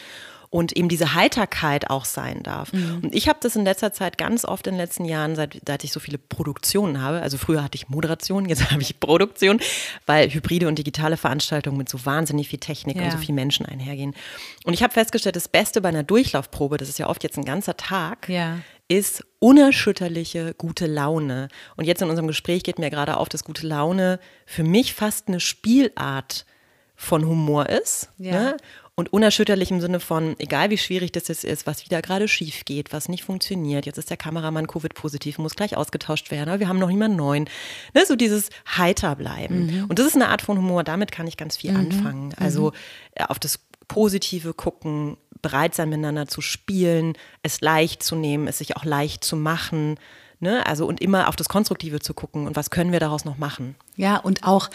[0.52, 2.74] und eben diese Heiterkeit auch sein darf.
[2.74, 3.00] Mhm.
[3.04, 5.82] Und ich habe das in letzter Zeit ganz oft in den letzten Jahren, seit, seit
[5.82, 9.60] ich so viele Produktionen habe, also früher hatte ich Moderation, jetzt habe ich Produktion,
[10.04, 13.04] weil hybride und digitale Veranstaltungen mit so wahnsinnig viel Technik ja.
[13.04, 14.14] und so viel Menschen einhergehen.
[14.64, 17.46] Und ich habe festgestellt, das Beste bei einer Durchlaufprobe, das ist ja oft jetzt ein
[17.46, 21.48] ganzer Tag, ja ist unerschütterliche gute Laune.
[21.76, 25.28] Und jetzt in unserem Gespräch geht mir gerade auf, dass gute Laune für mich fast
[25.28, 26.44] eine Spielart
[27.02, 28.10] von Humor ist.
[28.18, 28.32] Ja.
[28.32, 28.56] Ne?
[28.94, 32.66] Und unerschütterlich im Sinne von, egal wie schwierig das jetzt ist, was wieder gerade schief
[32.66, 36.68] geht, was nicht funktioniert, jetzt ist der Kameramann Covid-positiv, muss gleich ausgetauscht werden, aber wir
[36.68, 37.48] haben noch niemanden neuen.
[37.94, 39.66] Ne, so dieses heiter bleiben.
[39.66, 39.84] Mhm.
[39.86, 41.78] Und das ist eine Art von Humor, damit kann ich ganz viel mhm.
[41.78, 42.34] anfangen.
[42.36, 42.72] Also
[43.18, 43.24] mhm.
[43.28, 48.76] Auf das Positive gucken, bereit sein, miteinander zu spielen, es leicht zu nehmen, es sich
[48.76, 49.96] auch leicht zu machen.
[50.42, 50.66] Ne?
[50.66, 53.76] Also und immer auf das Konstruktive zu gucken und was können wir daraus noch machen.
[53.96, 54.70] Ja, und auch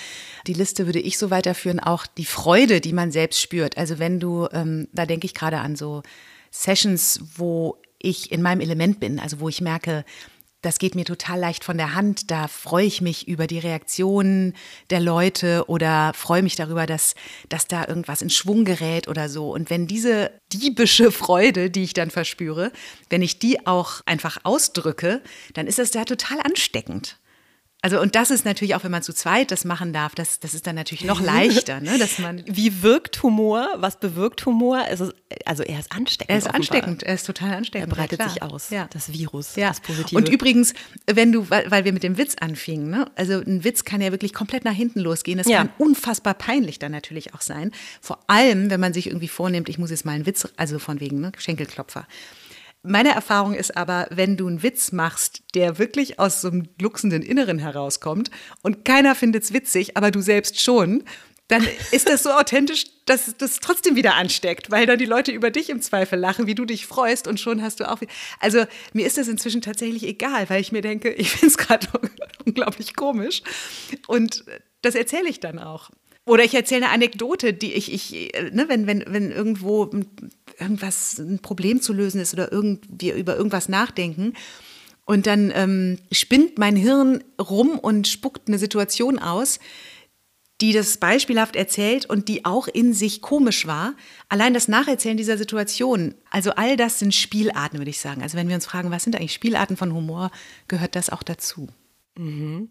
[0.48, 3.78] die Liste würde ich so weiterführen, auch die Freude, die man selbst spürt.
[3.78, 6.04] Also wenn du, ähm, da denke ich gerade an so
[6.52, 10.06] Sessions, wo ich in meinem Element bin, also wo ich merke,
[10.68, 12.30] das geht mir total leicht von der Hand.
[12.30, 14.54] Da freue ich mich über die Reaktionen
[14.90, 17.16] der Leute oder freue mich darüber, dass,
[17.48, 19.50] dass da irgendwas in Schwung gerät oder so.
[19.54, 22.74] Und wenn diese diebische Freude, die ich dann verspüre,
[23.10, 25.22] wenn ich die auch einfach ausdrücke,
[25.54, 27.18] dann ist das da total ansteckend.
[27.84, 30.56] Also und das ist natürlich auch, wenn man zu zweit das machen darf, das, das
[30.56, 32.00] ist dann natürlich noch leichter, ne?
[32.00, 32.44] dass man.
[32.48, 33.70] Wie wirkt Humor?
[33.76, 34.80] Was bewirkt Humor?
[34.80, 35.12] Also,
[35.46, 36.30] also er ist ansteckend.
[36.32, 36.56] Er ist offenbar.
[36.56, 37.92] ansteckend, er ist total ansteckend.
[37.92, 38.88] Er breitet ja, sich aus, ja.
[38.92, 39.68] das Virus, ja.
[39.68, 40.18] das Positive.
[40.18, 40.74] Und übrigens,
[41.06, 43.12] wenn du, weil, weil wir mit dem Witz anfingen, ne?
[43.16, 45.38] also ein Witz kann ja wirklich komplett nach hinten losgehen.
[45.38, 45.60] Das ja.
[45.60, 47.72] kann unfassbar peinlich dann natürlich auch sein.
[48.02, 51.00] Vor allem, wenn man sich irgendwie vornimmt, ich muss jetzt mal einen Witz, also von
[51.00, 51.32] wegen ne?
[51.38, 52.08] Schenkelklopfer.
[52.88, 57.22] Meine Erfahrung ist aber, wenn du einen Witz machst, der wirklich aus so einem glucksenden
[57.22, 61.04] Inneren herauskommt und keiner findet es witzig, aber du selbst schon,
[61.48, 65.50] dann ist das so authentisch, dass das trotzdem wieder ansteckt, weil dann die Leute über
[65.50, 68.00] dich im Zweifel lachen, wie du dich freust und schon hast du auch.
[68.40, 71.88] Also mir ist das inzwischen tatsächlich egal, weil ich mir denke, ich finde es gerade
[72.46, 73.44] unglaublich komisch
[74.08, 74.44] und
[74.82, 75.90] das erzähle ich dann auch.
[76.28, 79.90] Oder ich erzähle eine Anekdote, die ich, ich ne, wenn, wenn, wenn irgendwo
[80.60, 84.34] irgendwas, ein Problem zu lösen ist oder wir über irgendwas nachdenken.
[85.06, 89.60] Und dann ähm, spinnt mein Hirn rum und spuckt eine Situation aus,
[90.60, 93.94] die das beispielhaft erzählt und die auch in sich komisch war.
[94.28, 98.22] Allein das Nacherzählen dieser Situation, also all das sind Spielarten, würde ich sagen.
[98.22, 100.32] Also wenn wir uns fragen, was sind eigentlich Spielarten von Humor,
[100.68, 101.70] gehört das auch dazu.
[102.18, 102.70] Mhm.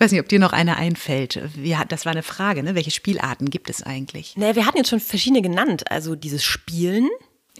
[0.00, 1.38] Ich weiß nicht, ob dir noch eine einfällt.
[1.62, 2.74] Ja, das war eine Frage, ne?
[2.74, 4.34] Welche Spielarten gibt es eigentlich?
[4.34, 5.90] Naja, wir hatten jetzt schon verschiedene genannt.
[5.90, 7.10] Also dieses Spielen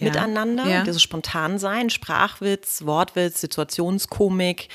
[0.00, 0.06] ja.
[0.06, 0.84] miteinander, ja.
[0.84, 4.68] dieses Spontansein, Sprachwitz, Wortwitz, Situationskomik,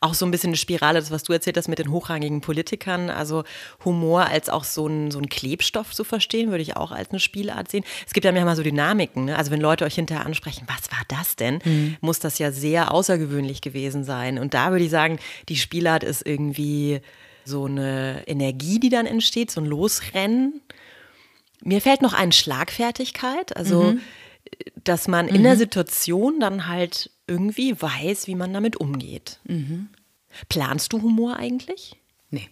[0.00, 3.08] auch so ein bisschen eine Spirale, das, was du erzählt hast mit den hochrangigen Politikern.
[3.08, 3.44] Also
[3.84, 7.20] Humor als auch so ein, so ein Klebstoff zu verstehen, würde ich auch als eine
[7.20, 7.84] Spielart sehen.
[8.06, 9.26] Es gibt ja manchmal so Dynamiken.
[9.26, 9.38] Ne?
[9.38, 11.96] Also wenn Leute euch hinterher ansprechen, was war das denn, mhm.
[12.00, 14.38] muss das ja sehr außergewöhnlich gewesen sein.
[14.38, 15.18] Und da würde ich sagen,
[15.48, 17.00] die Spielart ist irgendwie
[17.44, 20.60] so eine Energie, die dann entsteht, so ein Losrennen.
[21.64, 24.00] Mir fällt noch ein Schlagfertigkeit, also mhm.
[24.82, 25.58] Dass man in der mhm.
[25.58, 29.40] Situation dann halt irgendwie weiß, wie man damit umgeht.
[29.44, 29.88] Mhm.
[30.48, 31.96] Planst du Humor eigentlich?
[32.30, 32.48] Nee.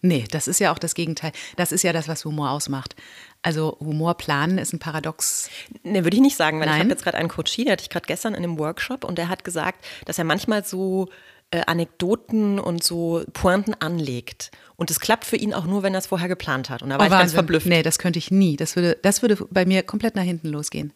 [0.00, 1.32] Nee, das ist ja auch das Gegenteil.
[1.56, 2.94] Das ist ja das, was Humor ausmacht.
[3.42, 5.50] Also Humor planen ist ein Paradox.
[5.82, 6.76] Nee, würde ich nicht sagen, weil Nein.
[6.76, 9.18] ich habe jetzt gerade einen Coach, der hatte ich gerade gestern in einem Workshop und
[9.18, 11.08] der hat gesagt, dass er manchmal so
[11.50, 14.50] äh, Anekdoten und so Pointen anlegt.
[14.76, 16.82] Und es klappt für ihn auch nur, wenn er es vorher geplant hat.
[16.82, 17.24] Und da war oh, ich Wahnsinn.
[17.24, 17.66] ganz verblüfft.
[17.66, 18.56] Nee, das könnte ich nie.
[18.56, 20.92] Das würde, das würde bei mir komplett nach hinten losgehen.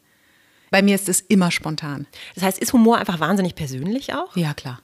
[0.70, 2.06] Bei mir ist es immer spontan.
[2.34, 4.36] Das heißt, ist Humor einfach wahnsinnig persönlich auch?
[4.36, 4.80] Ja, klar.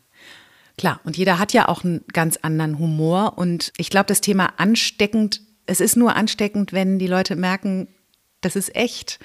[0.77, 3.38] Klar, und jeder hat ja auch einen ganz anderen Humor.
[3.38, 7.88] Und ich glaube, das Thema ansteckend, es ist nur ansteckend, wenn die Leute merken,
[8.40, 9.20] das ist echt.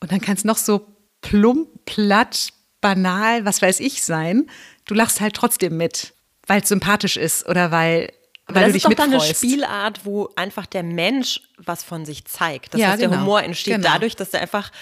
[0.00, 0.86] Und dann kann es noch so
[1.20, 4.48] plump, platt, banal, was weiß ich sein.
[4.84, 6.14] Du lachst halt trotzdem mit,
[6.46, 8.12] weil es sympathisch ist oder weil
[8.46, 12.24] aber weil das ist doch dann eine Spielart, wo einfach der Mensch was von sich
[12.24, 12.74] zeigt.
[12.74, 13.12] Das ja, heißt, genau.
[13.12, 13.88] der Humor entsteht genau.
[13.88, 14.72] dadurch, dass er einfach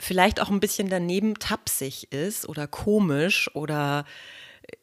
[0.00, 4.04] vielleicht auch ein bisschen daneben tapsig ist oder komisch oder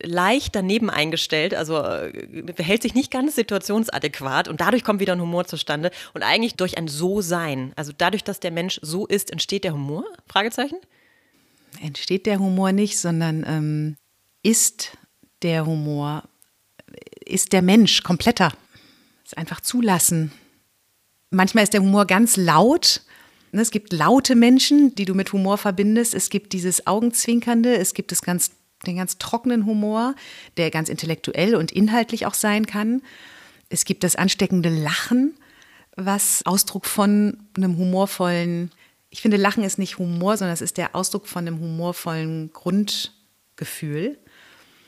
[0.02, 5.22] leicht daneben eingestellt, also äh, verhält sich nicht ganz situationsadäquat und dadurch kommt wieder ein
[5.22, 9.64] Humor zustande und eigentlich durch ein So-Sein, also dadurch, dass der Mensch so ist, entsteht
[9.64, 10.06] der Humor?
[10.28, 10.78] Fragezeichen?
[11.82, 13.98] Entsteht der Humor nicht, sondern ähm,
[14.44, 14.98] ist
[15.42, 16.24] der Humor,
[17.26, 18.54] ist der Mensch kompletter.
[19.24, 20.32] Ist einfach zulassen.
[21.30, 23.02] Manchmal ist der Humor ganz laut
[23.52, 26.14] es gibt laute Menschen, die du mit Humor verbindest.
[26.14, 28.52] Es gibt dieses Augenzwinkernde, es gibt das ganz,
[28.86, 30.16] den ganz trockenen Humor,
[30.58, 33.02] der ganz intellektuell und inhaltlich auch sein kann.
[33.70, 35.36] Es gibt das ansteckende Lachen,
[35.96, 38.72] was Ausdruck von einem humorvollen,
[39.10, 44.18] ich finde, Lachen ist nicht Humor, sondern es ist der Ausdruck von einem humorvollen Grundgefühl.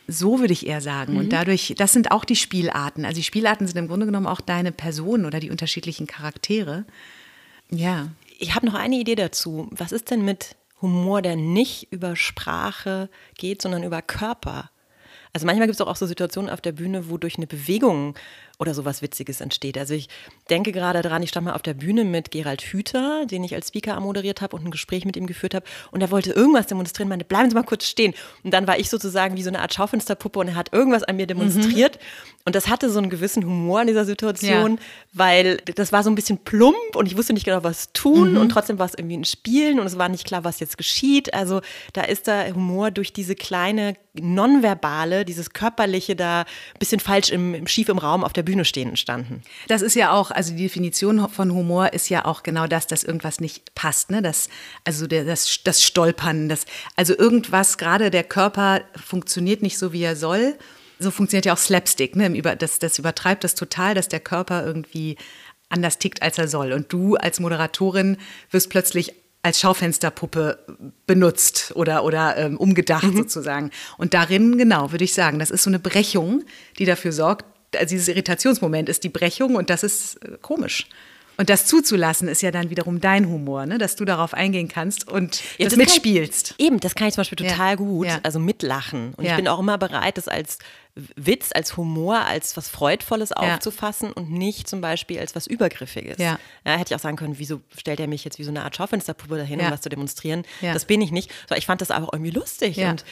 [0.07, 1.13] So würde ich eher sagen.
[1.13, 1.19] Mhm.
[1.19, 3.05] Und dadurch, das sind auch die Spielarten.
[3.05, 6.85] Also die Spielarten sind im Grunde genommen auch deine Person oder die unterschiedlichen Charaktere.
[7.71, 8.09] Ja.
[8.41, 9.67] Ich habe noch eine Idee dazu.
[9.71, 14.71] Was ist denn mit Humor, der nicht über Sprache geht, sondern über Körper?
[15.33, 18.15] Also manchmal gibt es auch, auch so Situationen auf der Bühne, wo durch eine Bewegung
[18.59, 19.77] oder sowas Witziges entsteht.
[19.77, 20.09] Also ich
[20.49, 23.69] denke gerade daran, ich stand mal auf der Bühne mit Gerald Hüther, den ich als
[23.69, 25.65] Speaker moderiert habe und ein Gespräch mit ihm geführt habe.
[25.91, 28.13] Und er wollte irgendwas demonstrieren, meinte, bleiben Sie mal kurz stehen.
[28.43, 31.15] Und dann war ich sozusagen wie so eine Art Schaufensterpuppe und er hat irgendwas an
[31.15, 31.95] mir demonstriert.
[31.95, 32.29] Mhm.
[32.45, 34.77] Und das hatte so einen gewissen Humor in dieser Situation, ja.
[35.13, 38.31] weil das war so ein bisschen plump und ich wusste nicht genau, was tun.
[38.31, 38.37] Mhm.
[38.39, 41.33] Und trotzdem war es irgendwie ein Spielen und es war nicht klar, was jetzt geschieht.
[41.33, 41.61] Also
[41.93, 47.53] da ist der Humor durch diese kleine Nonverbale, dieses Körperliche da ein bisschen falsch im,
[47.53, 49.41] im schief im Raum auf der Bühne stehen entstanden.
[49.67, 53.03] Das ist ja auch, also die Definition von Humor ist ja auch genau das, dass
[53.03, 54.21] irgendwas nicht passt, ne?
[54.21, 54.49] Das,
[54.83, 60.03] also der, das, das Stolpern, das, also irgendwas, gerade der Körper funktioniert nicht so, wie
[60.03, 60.55] er soll.
[60.99, 62.29] So funktioniert ja auch Slapstick, ne?
[62.57, 65.17] Das, das übertreibt das total, dass der Körper irgendwie
[65.69, 66.73] anders tickt, als er soll.
[66.73, 68.17] Und du als Moderatorin
[68.51, 70.59] wirst plötzlich als Schaufensterpuppe
[71.07, 73.17] benutzt oder, oder ähm, umgedacht mhm.
[73.17, 73.71] sozusagen.
[73.97, 76.43] Und darin, genau, würde ich sagen, das ist so eine Brechung,
[76.77, 80.87] die dafür sorgt, also dieses Irritationsmoment ist die Brechung und das ist äh, komisch.
[81.39, 83.77] Und das zuzulassen ist ja dann wiederum dein Humor, ne?
[83.77, 86.55] dass du darauf eingehen kannst und ja, das, das mitspielst.
[86.57, 87.75] Ich, eben, das kann ich zum Beispiel total ja.
[87.75, 88.19] gut, ja.
[88.23, 89.13] also mitlachen.
[89.15, 90.57] Und ich bin auch immer bereit, das als
[90.95, 96.17] Witz, als Humor, als was Freudvolles aufzufassen und nicht zum Beispiel als was Übergriffiges.
[96.17, 96.37] Ja.
[96.65, 99.37] hätte ich auch sagen können, wieso stellt er mich jetzt wie so eine Art Schaufensterpuppe
[99.37, 100.43] dahin, um was zu demonstrieren?
[100.61, 101.31] Das bin ich nicht.
[101.47, 103.05] So, ich fand das aber irgendwie lustig und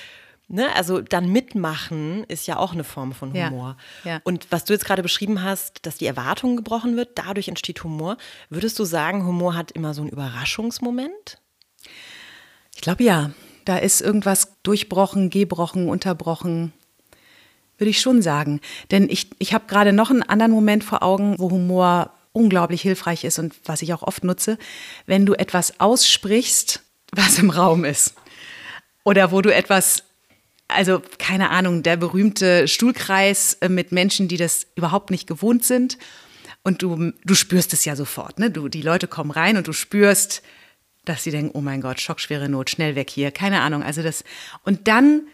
[0.49, 3.75] Ne, also dann mitmachen ist ja auch eine Form von Humor.
[4.05, 4.21] Ja, ja.
[4.23, 8.15] Und was du jetzt gerade beschrieben hast, dass die Erwartung gebrochen wird, dadurch entsteht Humor.
[8.49, 11.41] Würdest du sagen, Humor hat immer so einen Überraschungsmoment?
[12.75, 13.31] Ich glaube ja.
[13.65, 16.71] Da ist irgendwas durchbrochen, gebrochen, unterbrochen.
[17.77, 18.61] Würde ich schon sagen.
[18.91, 23.25] Denn ich, ich habe gerade noch einen anderen Moment vor Augen, wo Humor unglaublich hilfreich
[23.25, 24.57] ist und was ich auch oft nutze,
[25.05, 26.81] wenn du etwas aussprichst,
[27.11, 28.13] was im Raum ist.
[29.03, 30.03] Oder wo du etwas
[30.67, 35.97] also keine Ahnung, der berühmte Stuhlkreis äh, mit Menschen, die das überhaupt nicht gewohnt sind.
[36.63, 38.39] Und du, du spürst es ja sofort.
[38.39, 38.51] Ne?
[38.51, 40.41] Du, die Leute kommen rein und du spürst,
[41.05, 43.31] dass sie denken, oh mein Gott, schockschwere Not, schnell weg hier.
[43.31, 43.83] Keine Ahnung.
[43.83, 44.25] Also das,
[44.63, 45.27] und dann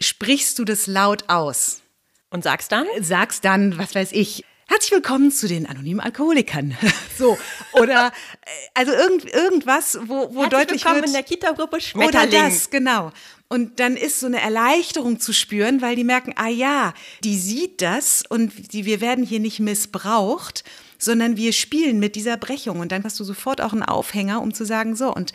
[0.00, 1.82] sprichst du das laut aus.
[2.30, 2.86] Und sagst dann?
[3.00, 6.74] Sagst dann, was weiß ich, Herzlich willkommen zu den anonymen Alkoholikern.
[7.18, 7.36] so.
[7.72, 11.06] Oder äh, also irgend, irgendwas, wo, wo Herzlich deutlich willkommen wird.
[11.08, 12.28] in der Kita-Gruppe Schmetterling.
[12.28, 13.12] Oder das, genau.
[13.52, 17.82] Und dann ist so eine Erleichterung zu spüren, weil die merken, ah ja, die sieht
[17.82, 20.64] das und die, wir werden hier nicht missbraucht,
[20.96, 22.80] sondern wir spielen mit dieser Brechung.
[22.80, 25.34] Und dann hast du sofort auch einen Aufhänger, um zu sagen, so, und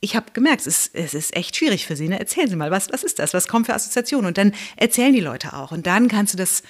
[0.00, 2.08] ich habe gemerkt, es ist, es ist echt schwierig für sie.
[2.08, 2.20] Ne?
[2.20, 3.32] Erzählen Sie mal, was, was ist das?
[3.32, 4.26] Was kommt für Assoziationen?
[4.26, 5.72] Und dann erzählen die Leute auch.
[5.72, 6.62] Und dann kannst du das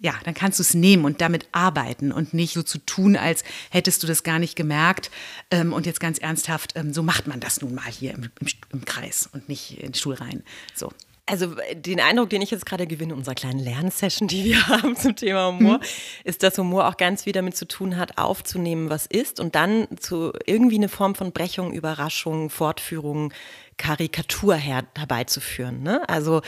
[0.00, 3.42] ja, dann kannst du es nehmen und damit arbeiten und nicht so zu tun, als
[3.70, 5.10] hättest du das gar nicht gemerkt.
[5.50, 8.48] Ähm, und jetzt ganz ernsthaft, ähm, so macht man das nun mal hier im, im,
[8.72, 10.42] im Kreis und nicht in den Stuhl rein.
[10.74, 10.92] So.
[11.26, 14.96] Also den Eindruck, den ich jetzt gerade gewinne in unserer kleinen Lernsession, die wir haben
[14.96, 15.84] zum Thema Humor, mhm.
[16.24, 19.88] ist, dass Humor auch ganz viel damit zu tun hat, aufzunehmen, was ist und dann
[19.98, 23.32] zu irgendwie eine Form von Brechung, Überraschung, Fortführung
[23.78, 25.82] Karikatur her, herbeizuführen.
[25.82, 26.06] Ne?
[26.08, 26.42] Also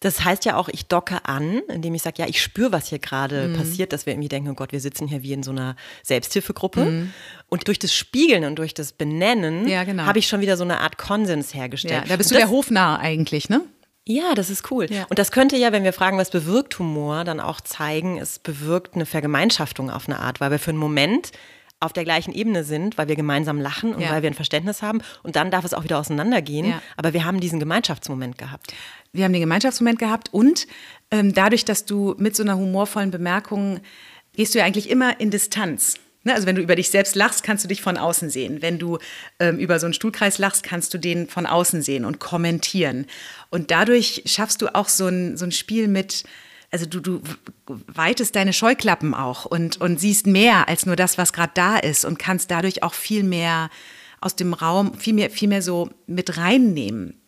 [0.00, 2.98] das heißt ja auch, ich docke an, indem ich sage, ja, ich spüre, was hier
[2.98, 3.56] gerade mhm.
[3.56, 6.84] passiert, dass wir irgendwie denken, oh Gott, wir sitzen hier wie in so einer Selbsthilfegruppe.
[6.84, 7.12] Mhm.
[7.48, 10.04] Und durch das Spiegeln und durch das Benennen ja, genau.
[10.04, 12.04] habe ich schon wieder so eine Art Konsens hergestellt.
[12.04, 13.62] Ja, da bist und du das, der Hofnarr eigentlich, ne?
[14.08, 14.86] Ja, das ist cool.
[14.88, 15.04] Ja.
[15.08, 18.94] Und das könnte ja, wenn wir fragen, was bewirkt Humor, dann auch zeigen, es bewirkt
[18.94, 21.32] eine Vergemeinschaftung auf eine Art, weil wir für einen Moment
[21.78, 24.10] auf der gleichen Ebene sind, weil wir gemeinsam lachen und ja.
[24.10, 25.02] weil wir ein Verständnis haben.
[25.22, 26.70] Und dann darf es auch wieder auseinandergehen.
[26.70, 26.82] Ja.
[26.96, 28.72] Aber wir haben diesen Gemeinschaftsmoment gehabt.
[29.12, 30.66] Wir haben den Gemeinschaftsmoment gehabt und
[31.10, 33.80] ähm, dadurch, dass du mit so einer humorvollen Bemerkung
[34.34, 35.96] gehst du ja eigentlich immer in Distanz.
[36.24, 36.34] Ne?
[36.34, 38.60] Also wenn du über dich selbst lachst, kannst du dich von außen sehen.
[38.60, 38.98] Wenn du
[39.38, 43.06] ähm, über so einen Stuhlkreis lachst, kannst du den von außen sehen und kommentieren.
[43.50, 46.24] Und dadurch schaffst du auch so ein, so ein Spiel mit
[46.70, 47.22] also du, du
[47.66, 52.04] weitest deine Scheuklappen auch und, und siehst mehr als nur das, was gerade da ist
[52.04, 53.70] und kannst dadurch auch viel mehr
[54.20, 57.20] aus dem Raum, viel mehr, viel mehr so mit reinnehmen.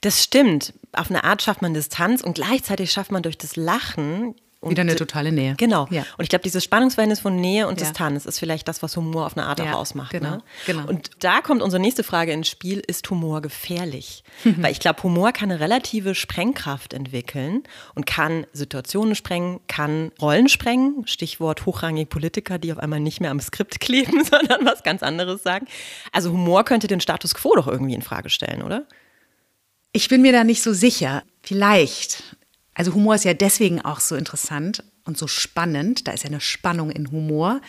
[0.00, 0.72] Das stimmt.
[0.92, 4.82] Auf eine Art schafft man Distanz und gleichzeitig schafft man durch das Lachen und Wieder
[4.82, 5.54] eine totale Nähe.
[5.56, 5.86] Genau.
[5.90, 6.02] Ja.
[6.18, 7.86] Und ich glaube, dieses Spannungsverhältnis von Nähe und ja.
[7.86, 10.12] Distanz ist vielleicht das, was Humor auf eine Art ja, auch ausmacht.
[10.12, 10.32] Genau.
[10.32, 10.42] Ne?
[10.66, 10.86] genau.
[10.86, 14.22] Und da kommt unsere nächste Frage ins Spiel: Ist Humor gefährlich?
[14.44, 17.62] Weil ich glaube, Humor kann eine relative Sprengkraft entwickeln
[17.94, 21.06] und kann Situationen sprengen, kann Rollen sprengen.
[21.06, 25.42] Stichwort hochrangige Politiker, die auf einmal nicht mehr am Skript kleben, sondern was ganz anderes
[25.42, 25.66] sagen.
[26.12, 28.86] Also Humor könnte den Status quo doch irgendwie in Frage stellen, oder?
[29.92, 31.22] Ich bin mir da nicht so sicher.
[31.42, 32.36] Vielleicht.
[32.74, 36.06] Also Humor ist ja deswegen auch so interessant und so spannend.
[36.06, 37.60] Da ist ja eine Spannung in Humor,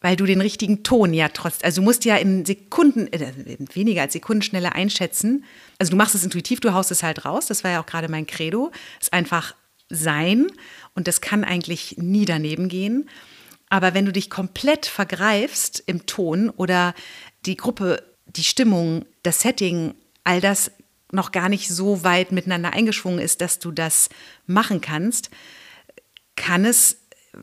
[0.00, 3.32] weil du den richtigen Ton ja trotz, also du musst ja in Sekunden, äh,
[3.72, 5.44] weniger als Sekunden schneller einschätzen.
[5.78, 7.46] Also du machst es intuitiv, du haust es halt raus.
[7.46, 8.70] Das war ja auch gerade mein Credo.
[9.00, 9.54] Es ist einfach
[9.88, 10.48] sein
[10.94, 13.08] und das kann eigentlich nie daneben gehen.
[13.68, 16.94] Aber wenn du dich komplett vergreifst im Ton oder
[17.46, 20.70] die Gruppe, die Stimmung, das Setting, all das
[21.12, 24.08] noch gar nicht so weit miteinander eingeschwungen ist, dass du das
[24.46, 25.30] machen kannst,
[26.36, 26.98] kann es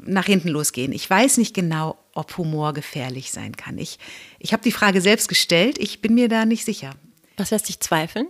[0.06, 0.92] nach hinten losgehen.
[0.92, 3.78] Ich weiß nicht genau, ob Humor gefährlich sein kann.
[3.78, 3.98] Ich,
[4.40, 6.96] ich habe die Frage selbst gestellt, ich bin mir da nicht sicher.
[7.38, 8.28] Was lässt dich zweifeln?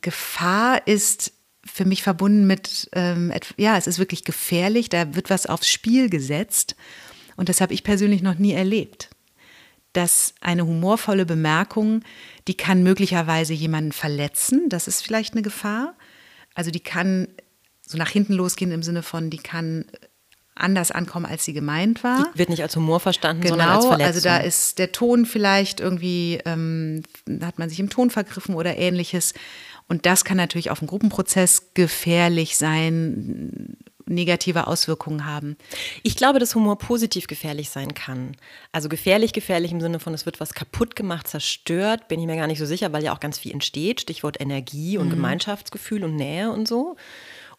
[0.00, 1.32] Gefahr ist
[1.64, 6.08] für mich verbunden mit, ähm, ja, es ist wirklich gefährlich, da wird was aufs Spiel
[6.08, 6.76] gesetzt
[7.36, 9.10] und das habe ich persönlich noch nie erlebt
[9.98, 12.02] dass eine humorvolle Bemerkung,
[12.46, 14.68] die kann möglicherweise jemanden verletzen.
[14.68, 15.94] Das ist vielleicht eine Gefahr.
[16.54, 17.26] Also die kann
[17.84, 19.86] so nach hinten losgehen im Sinne von, die kann
[20.54, 22.30] anders ankommen, als sie gemeint war.
[22.32, 24.14] Die wird nicht als Humor verstanden, genau, sondern als Verletzung.
[24.14, 27.02] Also da ist der Ton vielleicht irgendwie, ähm,
[27.42, 29.34] hat man sich im Ton vergriffen oder ähnliches.
[29.88, 33.76] Und das kann natürlich auf dem Gruppenprozess gefährlich sein,
[34.08, 35.56] negative Auswirkungen haben.
[36.02, 38.36] Ich glaube, dass Humor positiv gefährlich sein kann.
[38.72, 42.36] Also gefährlich, gefährlich im Sinne von, es wird was kaputt gemacht, zerstört, bin ich mir
[42.36, 44.00] gar nicht so sicher, weil ja auch ganz viel entsteht.
[44.00, 45.12] Stichwort Energie und mhm.
[45.12, 46.96] Gemeinschaftsgefühl und Nähe und so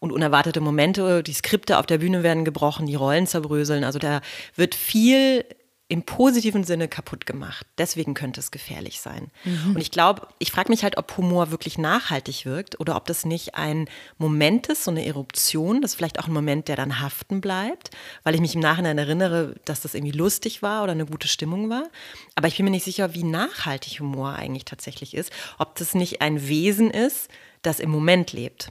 [0.00, 1.22] und unerwartete Momente.
[1.22, 3.84] Die Skripte auf der Bühne werden gebrochen, die Rollen zerbröseln.
[3.84, 4.20] Also da
[4.56, 5.44] wird viel
[5.90, 7.66] im positiven Sinne kaputt gemacht.
[7.76, 9.32] Deswegen könnte es gefährlich sein.
[9.44, 9.74] Mhm.
[9.74, 13.24] Und ich glaube, ich frage mich halt, ob Humor wirklich nachhaltig wirkt oder ob das
[13.24, 17.00] nicht ein Moment ist, so eine Eruption, das ist vielleicht auch ein Moment, der dann
[17.00, 17.90] haften bleibt,
[18.22, 21.68] weil ich mich im Nachhinein erinnere, dass das irgendwie lustig war oder eine gute Stimmung
[21.70, 21.88] war.
[22.36, 26.22] Aber ich bin mir nicht sicher, wie nachhaltig Humor eigentlich tatsächlich ist, ob das nicht
[26.22, 27.28] ein Wesen ist,
[27.62, 28.70] das im Moment lebt.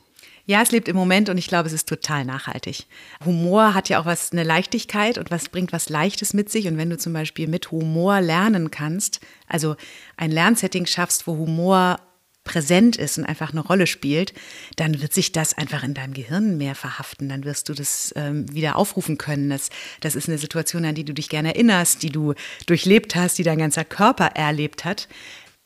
[0.50, 2.88] Ja, es lebt im Moment und ich glaube, es ist total nachhaltig.
[3.24, 6.68] Humor hat ja auch was, eine Leichtigkeit und was bringt was Leichtes mit sich.
[6.68, 9.76] Und wenn du zum Beispiel mit Humor lernen kannst, also
[10.18, 12.00] ein Lernsetting schaffst, wo Humor
[12.46, 14.34] präsent ist und einfach eine Rolle spielt,
[14.76, 17.30] dann wird sich das einfach in deinem Gehirn mehr verhaften.
[17.30, 19.52] Dann wirst du das ähm, wieder aufrufen können.
[19.52, 22.34] Das, das ist eine Situation, an die du dich gerne erinnerst, die du
[22.66, 25.08] durchlebt hast, die dein ganzer Körper erlebt hat.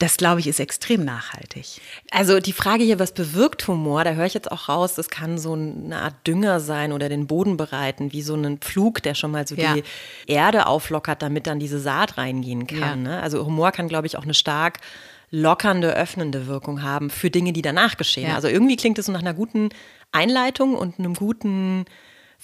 [0.03, 1.79] Das, glaube ich, ist extrem nachhaltig.
[2.11, 4.03] Also die Frage hier, was bewirkt Humor?
[4.03, 7.25] Da höre ich jetzt auch raus, das kann so eine Art Dünger sein oder den
[7.25, 9.75] Boden bereiten, wie so ein Pflug, der schon mal so ja.
[9.75, 9.83] die
[10.27, 13.05] Erde auflockert, damit dann diese Saat reingehen kann.
[13.05, 13.11] Ja.
[13.11, 13.21] Ne?
[13.21, 14.79] Also Humor kann, glaube ich, auch eine stark
[15.31, 18.27] lockernde, öffnende Wirkung haben für Dinge, die danach geschehen.
[18.27, 18.35] Ja.
[18.35, 19.69] Also irgendwie klingt es so nach einer guten
[20.11, 21.85] Einleitung und einem guten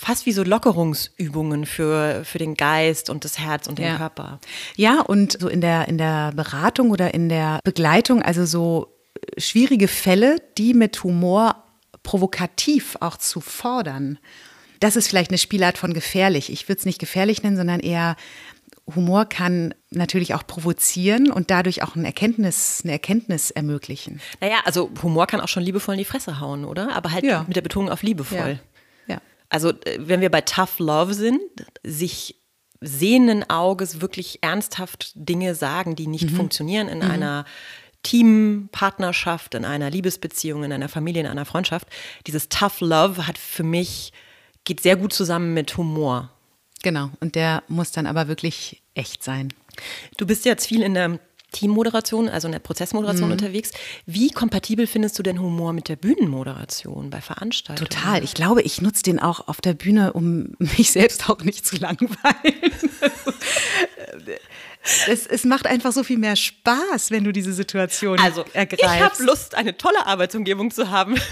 [0.01, 3.97] fast wie so Lockerungsübungen für, für den Geist und das Herz und den ja.
[3.97, 4.39] Körper.
[4.77, 8.95] Ja, und so in der, in der Beratung oder in der Begleitung, also so
[9.37, 11.65] schwierige Fälle, die mit Humor
[12.01, 14.19] provokativ auch zu fordern.
[14.79, 16.49] Das ist vielleicht eine Spielart von gefährlich.
[16.49, 18.15] Ich würde es nicht gefährlich nennen, sondern eher
[18.95, 24.21] Humor kann natürlich auch provozieren und dadurch auch eine Erkenntnis, eine Erkenntnis ermöglichen.
[24.39, 26.95] Naja, also Humor kann auch schon liebevoll in die Fresse hauen, oder?
[26.95, 27.43] Aber halt ja.
[27.45, 28.37] mit der Betonung auf liebevoll.
[28.37, 28.78] Ja.
[29.49, 31.41] Also äh, wenn wir bei Tough Love sind,
[31.83, 32.35] sich
[32.81, 36.35] sehenden Auges wirklich ernsthaft Dinge sagen, die nicht mhm.
[36.35, 37.11] funktionieren in mhm.
[37.11, 37.45] einer
[38.03, 41.87] Teampartnerschaft, in einer Liebesbeziehung, in einer Familie, in einer Freundschaft.
[42.27, 44.13] Dieses Tough Love hat für mich,
[44.63, 46.31] geht sehr gut zusammen mit Humor.
[46.81, 49.53] Genau, und der muss dann aber wirklich echt sein.
[50.17, 51.19] Du bist jetzt viel in der
[51.51, 53.33] Teammoderation, also in der Prozessmoderation mhm.
[53.33, 53.71] unterwegs.
[54.05, 57.89] Wie kompatibel findest du denn Humor mit der Bühnenmoderation bei Veranstaltungen?
[57.89, 58.23] Total.
[58.23, 61.77] Ich glaube, ich nutze den auch auf der Bühne, um mich selbst auch nicht zu
[61.77, 62.17] langweilen.
[65.07, 68.83] es, es, macht einfach so viel mehr Spaß, wenn du diese Situation also, ergreifst.
[68.83, 71.15] Ich habe Lust, eine tolle Arbeitsumgebung zu haben.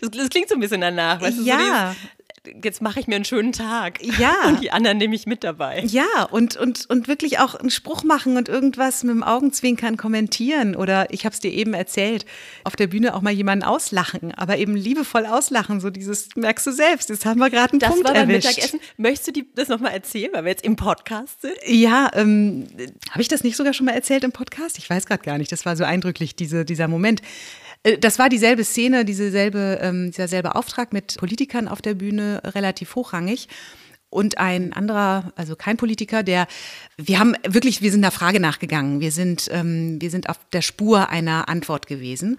[0.00, 1.20] Das, das, klingt so ein bisschen danach.
[1.20, 1.94] Weißt du, ja.
[1.94, 2.15] So
[2.62, 4.02] jetzt mache ich mir einen schönen Tag.
[4.18, 4.34] Ja.
[4.46, 5.82] Und die anderen nehme ich mit dabei.
[5.86, 10.76] Ja, und, und, und wirklich auch einen Spruch machen und irgendwas mit dem Augenzwinkern kommentieren.
[10.76, 12.26] Oder ich habe es dir eben erzählt,
[12.64, 15.80] auf der Bühne auch mal jemanden auslachen, aber eben liebevoll auslachen.
[15.80, 18.48] So dieses, merkst du selbst, jetzt haben wir gerade einen das Punkt war beim erwischt.
[18.48, 18.80] Mittagessen.
[18.96, 21.54] Möchtest du die, das nochmal erzählen, weil wir jetzt im Podcast sind?
[21.66, 22.66] Ja, ähm,
[23.10, 24.78] habe ich das nicht sogar schon mal erzählt im Podcast?
[24.78, 25.52] Ich weiß gerade gar nicht.
[25.52, 27.22] Das war so eindrücklich, diese, dieser Moment.
[27.86, 31.94] Äh, das war dieselbe Szene, diese selbe, ähm, dieser selbe Auftrag mit Politikern auf der
[31.94, 33.48] Bühne, relativ hochrangig.
[34.08, 36.46] Und ein anderer, also kein Politiker, der,
[36.96, 39.00] wir haben wirklich, wir sind der Frage nachgegangen.
[39.00, 42.38] Wir sind, ähm, wir sind auf der Spur einer Antwort gewesen.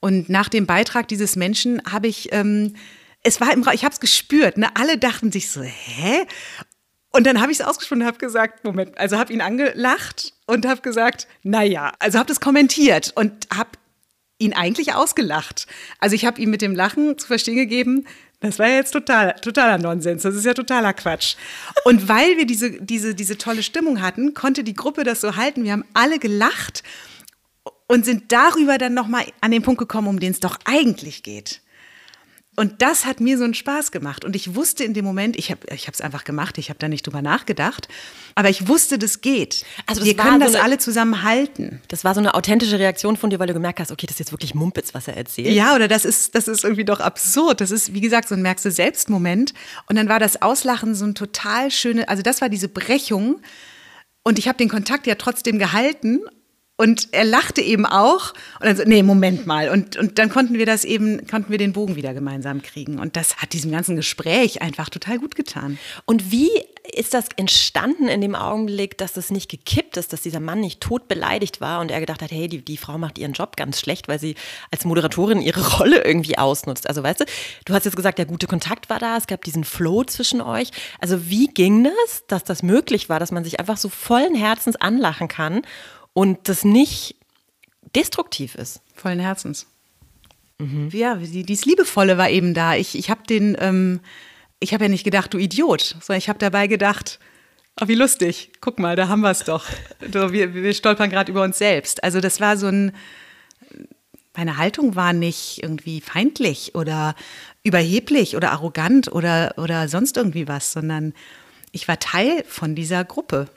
[0.00, 2.74] Und nach dem Beitrag dieses Menschen habe ich, ähm,
[3.22, 4.68] es war im ich habe es gespürt, ne?
[4.74, 6.26] alle dachten sich so, hä?
[7.10, 10.66] Und dann habe ich es ausgesprochen und habe gesagt, Moment, also habe ihn angelacht und
[10.66, 13.70] habe gesagt, naja, also habe das kommentiert und habe
[14.38, 15.66] ihn eigentlich ausgelacht.
[15.98, 18.06] Also ich habe ihm mit dem Lachen zu verstehen gegeben,
[18.40, 21.36] das war ja jetzt total, totaler Nonsens, das ist ja totaler Quatsch.
[21.84, 25.64] Und weil wir diese, diese, diese tolle Stimmung hatten, konnte die Gruppe das so halten.
[25.64, 26.82] Wir haben alle gelacht
[27.86, 31.62] und sind darüber dann nochmal an den Punkt gekommen, um den es doch eigentlich geht.
[32.56, 34.24] Und das hat mir so einen Spaß gemacht.
[34.24, 37.06] Und ich wusste in dem Moment, ich habe es einfach gemacht, ich habe da nicht
[37.06, 37.86] drüber nachgedacht,
[38.34, 39.66] aber ich wusste, das geht.
[39.86, 41.82] Also das Wir können so das eine, alle zusammen halten.
[41.88, 44.20] Das war so eine authentische Reaktion von dir, weil du gemerkt hast, okay, das ist
[44.20, 45.54] jetzt wirklich Mumpitz, was er erzählt.
[45.54, 47.60] Ja, oder das ist, das ist irgendwie doch absurd.
[47.60, 49.52] Das ist, wie gesagt, so ein merkst du selbst Moment.
[49.88, 53.40] Und dann war das Auslachen so ein total schöne, also das war diese Brechung.
[54.22, 56.20] Und ich habe den Kontakt ja trotzdem gehalten
[56.76, 58.34] und er lachte eben auch.
[58.60, 59.70] Und dann so, nee, Moment mal.
[59.70, 62.98] Und, und dann konnten wir das eben, konnten wir den Bogen wieder gemeinsam kriegen.
[62.98, 65.78] Und das hat diesem ganzen Gespräch einfach total gut getan.
[66.04, 66.50] Und wie
[66.92, 70.80] ist das entstanden in dem Augenblick, dass es nicht gekippt ist, dass dieser Mann nicht
[70.80, 73.80] tot beleidigt war und er gedacht hat, hey, die, die Frau macht ihren Job ganz
[73.80, 74.34] schlecht, weil sie
[74.70, 76.88] als Moderatorin ihre Rolle irgendwie ausnutzt.
[76.88, 77.24] Also weißt du,
[77.64, 80.70] du hast jetzt gesagt, der gute Kontakt war da, es gab diesen Flow zwischen euch.
[81.00, 84.76] Also wie ging das, dass das möglich war, dass man sich einfach so vollen Herzens
[84.76, 85.62] anlachen kann
[86.16, 87.14] und das nicht
[87.94, 88.80] destruktiv ist.
[88.94, 89.66] Vollen Herzens.
[90.58, 90.88] Mhm.
[90.90, 92.74] Ja, die, dieses Liebevolle war eben da.
[92.74, 94.00] Ich, ich habe den, ähm,
[94.58, 97.18] ich habe ja nicht gedacht, du Idiot, sondern ich habe dabei gedacht,
[97.78, 99.66] oh, wie lustig, guck mal, da haben wir es doch.
[100.00, 102.02] wir, wir stolpern gerade über uns selbst.
[102.02, 102.92] Also das war so ein,
[104.34, 107.14] meine Haltung war nicht irgendwie feindlich oder
[107.62, 111.12] überheblich oder arrogant oder, oder sonst irgendwie was, sondern
[111.72, 113.50] ich war Teil von dieser Gruppe.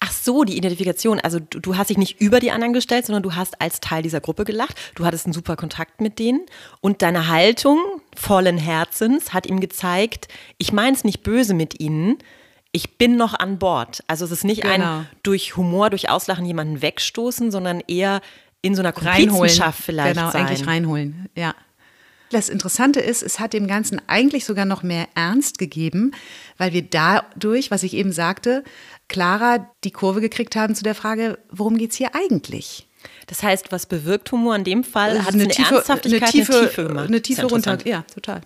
[0.00, 1.20] Ach so, die Identifikation.
[1.20, 4.02] Also du, du, hast dich nicht über die anderen gestellt, sondern du hast als Teil
[4.02, 4.76] dieser Gruppe gelacht.
[4.94, 6.40] Du hattest einen super Kontakt mit denen
[6.80, 7.78] und deine Haltung
[8.14, 12.18] vollen Herzens hat ihm gezeigt, ich meine es nicht böse mit ihnen.
[12.72, 14.02] Ich bin noch an Bord.
[14.06, 14.98] Also es ist nicht genau.
[14.98, 18.20] ein durch Humor, durch Auslachen jemanden wegstoßen, sondern eher
[18.60, 20.46] in so einer Komplizenschaft vielleicht genau, sein.
[20.46, 21.54] eigentlich reinholen, ja.
[22.30, 26.10] Das Interessante ist, es hat dem Ganzen eigentlich sogar noch mehr Ernst gegeben,
[26.58, 28.64] weil wir dadurch, was ich eben sagte,
[29.08, 32.86] klarer die Kurve gekriegt haben zu der Frage, worum geht es hier eigentlich?
[33.26, 35.24] Das heißt, was bewirkt Humor in dem Fall?
[35.24, 37.78] Hat eine, eine tiefe, Ernsthaftigkeit, eine tiefe, eine Tiefe, eine tiefe runter.
[37.84, 38.40] Ja, total.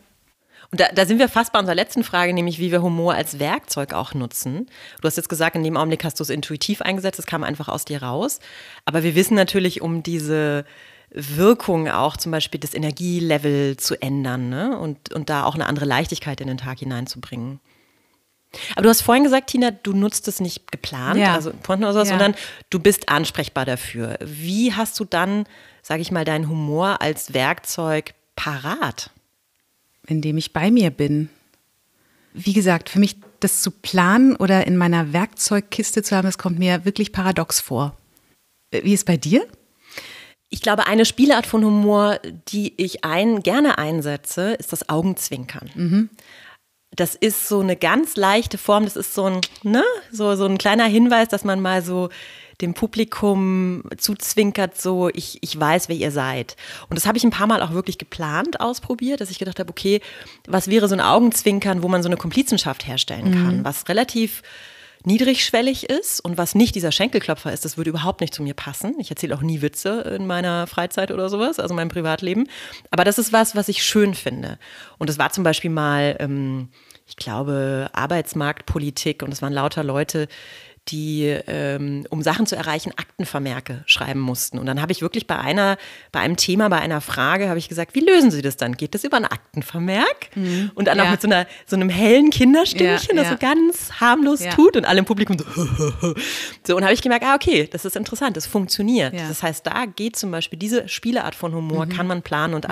[0.71, 3.41] Und da, da, sind wir fast bei unserer letzten Frage, nämlich wie wir Humor als
[3.41, 4.69] Werkzeug auch nutzen.
[5.01, 7.69] Du hast jetzt gesagt, in dem Augenblick hast du es intuitiv eingesetzt, es kam einfach
[7.69, 8.39] aus dir raus.
[8.85, 10.65] Aber wir wissen natürlich um diese
[11.13, 14.79] Wirkung auch zum Beispiel das Energielevel zu ändern ne?
[14.79, 17.59] und, und da auch eine andere Leichtigkeit in den Tag hineinzubringen.
[18.73, 21.35] Aber du hast vorhin gesagt, Tina, du nutzt es nicht geplant, ja.
[21.35, 22.19] also Pointen oder sowas, ja.
[22.19, 22.35] sondern
[22.69, 24.19] du bist ansprechbar dafür.
[24.21, 25.45] Wie hast du dann,
[25.83, 29.11] sage ich mal, deinen Humor als Werkzeug parat?
[30.07, 31.29] Indem ich bei mir bin.
[32.33, 36.59] Wie gesagt, für mich das zu planen oder in meiner Werkzeugkiste zu haben, das kommt
[36.59, 37.97] mir wirklich paradox vor.
[38.71, 39.47] Wie ist bei dir?
[40.49, 45.71] Ich glaube, eine Spielart von Humor, die ich ein, gerne einsetze, ist das Augenzwinkern.
[45.75, 46.11] Mhm.
[46.97, 50.59] Das ist so eine ganz leichte Form, das ist so ein, ne, so, so ein
[50.59, 52.09] kleiner Hinweis, dass man mal so
[52.61, 56.57] dem Publikum zuzwinkert, so ich, ich weiß, wer ihr seid.
[56.89, 59.71] Und das habe ich ein paar Mal auch wirklich geplant ausprobiert, dass ich gedacht habe,
[59.71, 60.01] okay,
[60.47, 63.65] was wäre so ein Augenzwinkern, wo man so eine Komplizenschaft herstellen kann, mhm.
[63.65, 64.43] was relativ
[65.05, 68.95] niedrigschwellig ist und was nicht dieser Schenkelklopfer ist, das würde überhaupt nicht zu mir passen.
[68.99, 72.49] Ich erzähle auch nie Witze in meiner Freizeit oder sowas, also meinem Privatleben.
[72.91, 74.59] Aber das ist was, was ich schön finde.
[74.99, 76.69] Und es war zum Beispiel mal, ähm,
[77.07, 80.29] ich glaube, Arbeitsmarktpolitik und es waren lauter Leute,
[80.89, 84.59] die, ähm, um Sachen zu erreichen, Aktenvermerke schreiben mussten.
[84.59, 85.77] Und dann habe ich wirklich bei einer,
[86.11, 88.77] bei einem Thema, bei einer Frage, habe ich gesagt, wie lösen Sie das dann?
[88.77, 90.35] Geht das über einen Aktenvermerk?
[90.35, 90.71] Mhm.
[90.75, 91.05] Und dann ja.
[91.05, 93.31] auch mit so, einer, so einem hellen Kinderstimmchen, ja, das ja.
[93.33, 95.45] so ganz harmlos tut und alle im Publikum so.
[96.67, 99.15] so und habe ich gemerkt, ah, okay, das ist interessant, das funktioniert.
[99.15, 101.91] Das heißt, da geht zum Beispiel diese Spieleart von Humor, mhm.
[101.91, 102.71] kann man planen und mhm.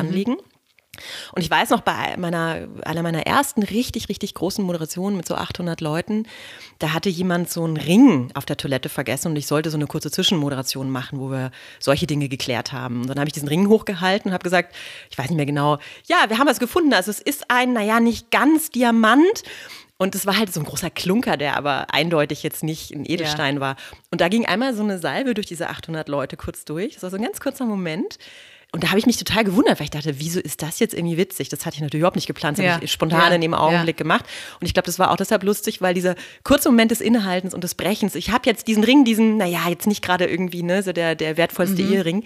[1.32, 5.34] Und ich weiß noch, bei meiner, einer meiner ersten richtig, richtig großen Moderationen mit so
[5.34, 6.26] 800 Leuten,
[6.78, 9.86] da hatte jemand so einen Ring auf der Toilette vergessen und ich sollte so eine
[9.86, 13.02] kurze Zwischenmoderation machen, wo wir solche Dinge geklärt haben.
[13.02, 14.74] Und dann habe ich diesen Ring hochgehalten und habe gesagt,
[15.10, 16.92] ich weiß nicht mehr genau, ja, wir haben was gefunden.
[16.92, 19.42] Also es ist ein, naja, nicht ganz Diamant.
[20.00, 23.56] Und es war halt so ein großer Klunker, der aber eindeutig jetzt nicht ein Edelstein
[23.56, 23.60] ja.
[23.60, 23.76] war.
[24.12, 26.94] Und da ging einmal so eine Salve durch diese 800 Leute kurz durch.
[26.94, 28.18] Das war so ein ganz kurzer Moment.
[28.70, 31.16] Und da habe ich mich total gewundert, weil ich dachte, wieso ist das jetzt irgendwie
[31.16, 31.48] witzig?
[31.48, 32.74] Das hatte ich natürlich überhaupt nicht geplant, das ja.
[32.74, 33.34] habe ich spontan ja.
[33.34, 34.02] in dem Augenblick ja.
[34.02, 34.26] gemacht.
[34.60, 37.64] Und ich glaube, das war auch deshalb lustig, weil dieser kurze Moment des Innehaltens und
[37.64, 40.92] des Brechens, ich habe jetzt diesen Ring, diesen, naja, jetzt nicht gerade irgendwie, ne, so
[40.92, 41.92] der, der wertvollste mhm.
[41.92, 42.24] Ehering.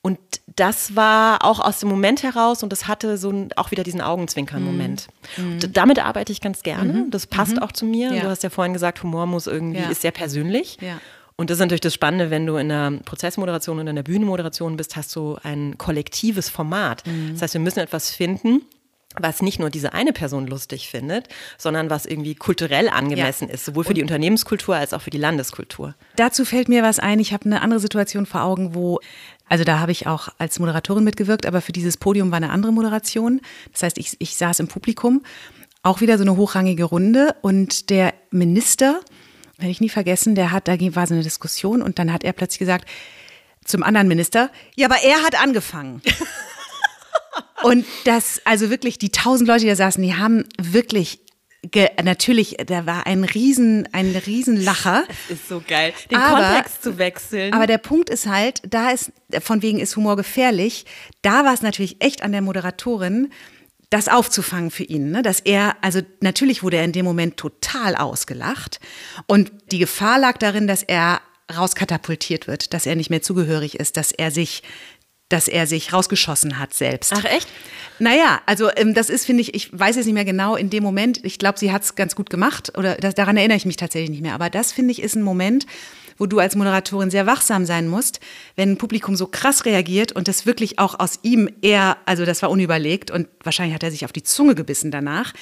[0.00, 0.18] Und
[0.54, 4.00] das war auch aus dem Moment heraus und das hatte so ein, auch wieder diesen
[4.00, 5.08] Augenzwinkern-Moment.
[5.36, 5.58] Mhm.
[5.72, 6.92] Damit arbeite ich ganz gerne.
[6.92, 7.10] Mhm.
[7.10, 7.62] Das passt mhm.
[7.62, 8.10] auch zu mir.
[8.10, 10.78] Du hast ja vorhin gesagt, Humor muss irgendwie, ist sehr persönlich.
[10.80, 11.00] Ja.
[11.36, 14.76] Und das ist natürlich das Spannende, wenn du in der Prozessmoderation und in der Bühnenmoderation
[14.76, 17.06] bist, hast du ein kollektives Format.
[17.06, 17.32] Mhm.
[17.32, 18.62] Das heißt, wir müssen etwas finden,
[19.18, 21.28] was nicht nur diese eine Person lustig findet,
[21.58, 23.54] sondern was irgendwie kulturell angemessen ja.
[23.54, 25.94] ist, sowohl für die Unternehmenskultur als auch für die Landeskultur.
[26.16, 27.20] Dazu fällt mir was ein.
[27.20, 29.00] Ich habe eine andere Situation vor Augen, wo,
[29.48, 32.72] also da habe ich auch als Moderatorin mitgewirkt, aber für dieses Podium war eine andere
[32.72, 33.40] Moderation.
[33.72, 35.22] Das heißt, ich, ich saß im Publikum,
[35.82, 39.00] auch wieder so eine hochrangige Runde und der Minister
[39.58, 42.32] werde ich nie vergessen, der hat, da war so eine Diskussion und dann hat er
[42.32, 42.88] plötzlich gesagt
[43.64, 46.02] zum anderen Minister, ja, aber er hat angefangen.
[47.62, 51.20] und das, also wirklich, die tausend Leute, die da saßen, die haben wirklich
[51.70, 55.04] Ge natürlich, da war ein riesen, ein riesen Lacher.
[55.08, 57.52] Das ist so geil, den aber, Kontext zu wechseln.
[57.52, 60.86] Aber der Punkt ist halt, da ist, von wegen ist Humor gefährlich.
[61.22, 63.32] Da war es natürlich echt an der Moderatorin,
[63.90, 65.22] das aufzufangen für ihn, ne?
[65.22, 68.80] dass er, also natürlich wurde er in dem Moment total ausgelacht
[69.26, 71.20] und die Gefahr lag darin, dass er
[71.56, 74.62] rauskatapultiert wird, dass er nicht mehr zugehörig ist, dass er sich
[75.28, 77.12] dass er sich rausgeschossen hat selbst.
[77.12, 77.48] Ach echt?
[77.98, 80.84] Naja, also ähm, das ist, finde ich, ich weiß jetzt nicht mehr genau in dem
[80.84, 83.76] Moment, ich glaube, sie hat es ganz gut gemacht oder das, daran erinnere ich mich
[83.76, 85.66] tatsächlich nicht mehr, aber das, finde ich, ist ein Moment,
[86.18, 88.20] wo du als Moderatorin sehr wachsam sein musst,
[88.54, 92.42] wenn ein Publikum so krass reagiert und das wirklich auch aus ihm eher, also das
[92.42, 95.32] war unüberlegt und wahrscheinlich hat er sich auf die Zunge gebissen danach.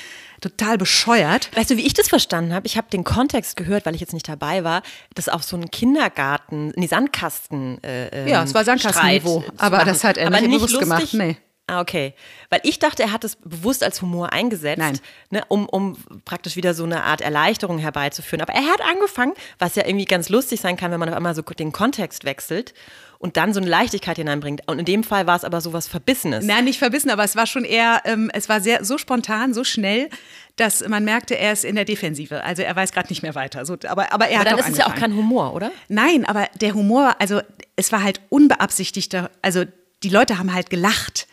[0.40, 1.50] Total bescheuert.
[1.56, 2.66] Weißt du, wie ich das verstanden habe?
[2.66, 4.82] Ich habe den Kontext gehört, weil ich jetzt nicht dabei war,
[5.14, 7.82] dass auf so einen Kindergarten, nee, Sandkasten.
[7.82, 11.10] Äh, ja, es war Sandkastenniveau, aber das hat er aber nicht, nicht bewusst lustig?
[11.12, 11.14] gemacht.
[11.14, 11.36] Nee.
[11.66, 12.12] Ah, okay.
[12.50, 15.02] Weil ich dachte, er hat es bewusst als Humor eingesetzt.
[15.30, 18.42] Ne, um, um praktisch wieder so eine Art Erleichterung herbeizuführen.
[18.42, 21.34] Aber er hat angefangen, was ja irgendwie ganz lustig sein kann, wenn man auf einmal
[21.34, 22.74] so den Kontext wechselt
[23.18, 24.60] und dann so eine Leichtigkeit hineinbringt.
[24.68, 26.44] Und in dem Fall war es aber so was Verbissenes.
[26.44, 29.64] Nein, nicht verbissen, aber es war schon eher, ähm, es war sehr so spontan, so
[29.64, 30.10] schnell,
[30.56, 32.44] dass man merkte, er ist in der Defensive.
[32.44, 33.64] Also er weiß gerade nicht mehr weiter.
[33.64, 35.72] So, aber, aber er aber hat dann ist es ja auch kein Humor, oder?
[35.88, 37.40] Nein, aber der Humor, also
[37.76, 39.64] es war halt unbeabsichtigter, also
[40.02, 41.26] die Leute haben halt gelacht.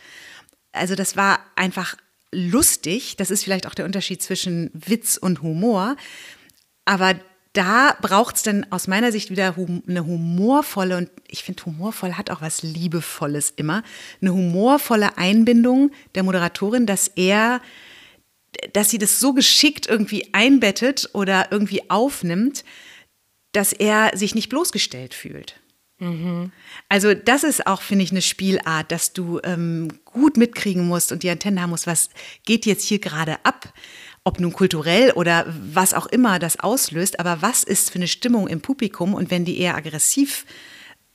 [0.71, 1.95] Also das war einfach
[2.31, 3.17] lustig.
[3.17, 5.95] Das ist vielleicht auch der Unterschied zwischen Witz und Humor.
[6.85, 7.15] Aber
[7.53, 12.13] da braucht es dann aus meiner Sicht wieder hum eine humorvolle, und ich finde, humorvoll
[12.13, 13.83] hat auch was Liebevolles immer,
[14.21, 17.61] eine humorvolle Einbindung der Moderatorin, dass er,
[18.71, 22.63] dass sie das so geschickt irgendwie einbettet oder irgendwie aufnimmt,
[23.51, 25.60] dass er sich nicht bloßgestellt fühlt.
[26.89, 31.21] Also das ist auch, finde ich, eine Spielart, dass du ähm, gut mitkriegen musst und
[31.21, 32.09] die Antenne haben musst, was
[32.43, 33.71] geht jetzt hier gerade ab,
[34.23, 38.47] ob nun kulturell oder was auch immer das auslöst, aber was ist für eine Stimmung
[38.47, 39.13] im Publikum?
[39.13, 40.45] Und wenn die eher aggressiv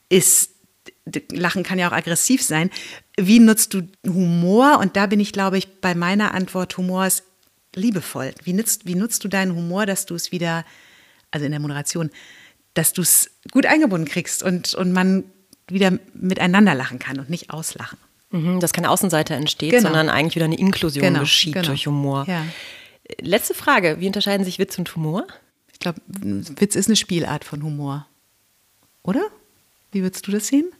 [0.08, 0.52] ist,
[1.32, 2.70] Lachen kann ja auch aggressiv sein,
[3.18, 4.78] wie nutzt du Humor?
[4.80, 7.24] Und da bin ich, glaube ich, bei meiner Antwort, Humor ist
[7.74, 8.32] liebevoll.
[8.42, 10.64] Wie nutzt, wie nutzt du deinen Humor, dass du es wieder,
[11.30, 12.10] also in der Moderation,
[12.76, 15.24] dass du es gut eingebunden kriegst und, und man
[15.68, 17.98] wieder miteinander lachen kann und nicht auslachen.
[18.30, 19.82] Mhm, dass keine Außenseite entsteht, Genau.
[19.88, 21.66] sondern eigentlich wieder eine Inklusion Genau, geschieht genau.
[21.68, 22.24] durch Humor.
[22.28, 22.44] Ja.
[23.20, 25.26] Letzte Frage, wie unterscheiden sich Witz und Humor?
[25.72, 28.06] Ich glaube, Witz ist eine Spielart von Humor.
[29.02, 29.22] Oder?
[29.92, 30.70] Wie würdest du das sehen?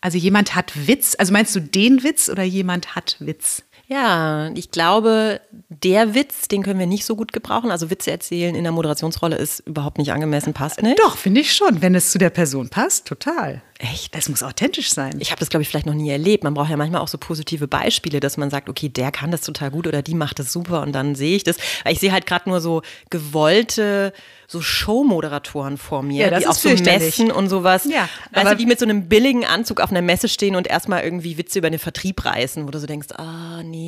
[0.00, 3.62] Also jemand hat Witz, also meinst du den Witz oder jemand hat Witz?
[3.92, 7.70] Ja, ich glaube, der Witz, den können wir nicht so gut gebrauchen.
[7.70, 10.98] Also Witze erzählen in der Moderationsrolle ist überhaupt nicht angemessen, passt nicht.
[10.98, 13.60] Doch, finde ich schon, wenn es zu der Person passt, total.
[13.78, 14.14] Echt?
[14.16, 15.16] Es muss authentisch sein.
[15.18, 16.44] Ich habe das, glaube ich, vielleicht noch nie erlebt.
[16.44, 19.40] Man braucht ja manchmal auch so positive Beispiele, dass man sagt, okay, der kann das
[19.40, 21.56] total gut oder die macht das super und dann sehe ich das.
[21.82, 24.12] Weil ich sehe halt gerade nur so gewollte,
[24.46, 26.68] so Show-Moderatoren vor mir, Ja, das die auf so.
[26.68, 30.28] Messen und sowas, Ja, weißt du, die mit so einem billigen Anzug auf einer Messe
[30.28, 33.81] stehen und erstmal irgendwie Witze über den Vertrieb reißen, wo du so denkst, ah, nee,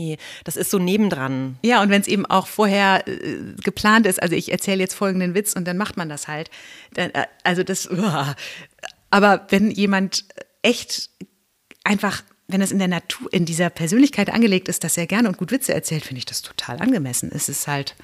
[0.44, 1.56] das ist so nebendran.
[1.62, 5.34] Ja, und wenn es eben auch vorher äh, geplant ist, also ich erzähle jetzt folgenden
[5.34, 6.50] Witz und dann macht man das halt.
[6.94, 8.34] Dann, äh, also das, uah.
[9.10, 10.24] aber wenn jemand
[10.62, 11.10] echt
[11.84, 15.38] einfach, wenn es in der Natur, in dieser Persönlichkeit angelegt ist, dass er gerne und
[15.38, 17.30] gut Witze erzählt, finde ich das total angemessen.
[17.34, 17.94] Es ist halt,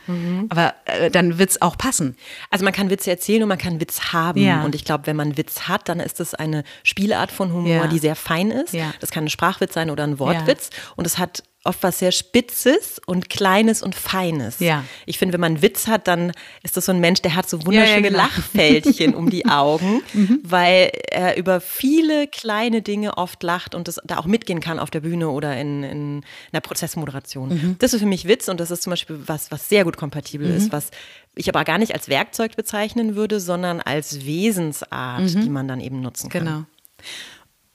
[0.49, 2.17] aber äh, dann wird es auch passen.
[2.49, 4.41] Also man kann Witze erzählen und man kann Witz haben.
[4.41, 4.65] Ja.
[4.65, 7.87] Und ich glaube, wenn man Witz hat, dann ist das eine Spielart von Humor, Ja.
[7.87, 8.73] die sehr fein ist.
[8.73, 8.95] Ja.
[9.01, 10.71] Das kann ein Sprachwitz sein oder ein Wortwitz.
[10.97, 14.61] Und es hat oft was sehr Spitzes und Kleines und Feines.
[14.61, 14.85] Ja.
[15.05, 16.33] Ich finde, wenn man einen Witz hat, dann
[16.63, 18.19] ist das so ein Mensch, der hat so wunderschöne genau.
[18.19, 20.03] Lachfältchen um die Augen,
[20.43, 24.91] weil er über viele kleine Dinge oft lacht und das da auch mitgehen kann auf
[24.91, 27.77] der Bühne oder in, in einer Prozessmoderation.
[27.79, 30.49] Das ist für mich Witz und das ist zum Beispiel was, was sehr gut kompatibel
[30.49, 30.91] ist, was
[31.35, 36.01] ich aber gar nicht als Werkzeug bezeichnen würde, sondern als Wesensart, die man dann eben
[36.01, 36.45] nutzen kann.
[36.45, 36.65] Genau.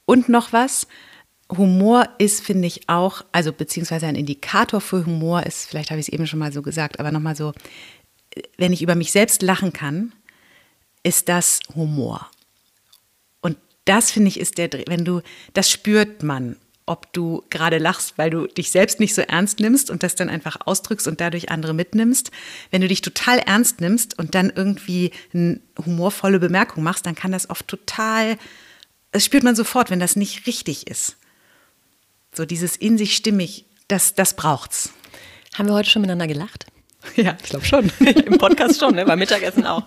[0.05, 0.87] Und noch was.
[1.49, 6.07] Humor ist, finde ich, auch, also beziehungsweise ein Indikator für Humor ist, vielleicht habe ich
[6.07, 7.53] es eben schon mal so gesagt, aber nochmal so,
[8.57, 10.13] wenn ich über mich selbst lachen kann,
[11.03, 12.29] ist das Humor.
[13.41, 15.21] Und das, finde ich, ist der, wenn du,
[15.53, 19.89] das spürt man, ob du gerade lachst, weil du dich selbst nicht so ernst nimmst
[19.89, 22.31] und das dann einfach ausdrückst und dadurch andere mitnimmst.
[22.69, 27.31] Wenn du dich total ernst nimmst und dann irgendwie eine humorvolle Bemerkung machst, dann kann
[27.31, 28.37] das oft total,
[29.11, 31.17] das spürt man sofort, wenn das nicht richtig ist.
[32.35, 34.91] So dieses in sich stimmig, das, das braucht's.
[35.55, 36.65] Haben wir heute schon miteinander gelacht?
[37.15, 37.91] Ja, ich glaube schon.
[37.99, 39.05] Im Podcast schon, ne?
[39.05, 39.83] beim Mittagessen auch.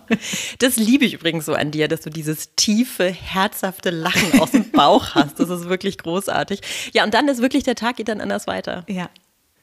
[0.61, 4.70] Das liebe ich übrigens so an dir, dass du dieses tiefe, herzhafte Lachen aus dem
[4.70, 5.40] Bauch hast.
[5.40, 6.61] Das ist wirklich großartig.
[6.92, 8.84] Ja, und dann ist wirklich der Tag geht dann anders weiter.
[8.88, 9.11] Ja.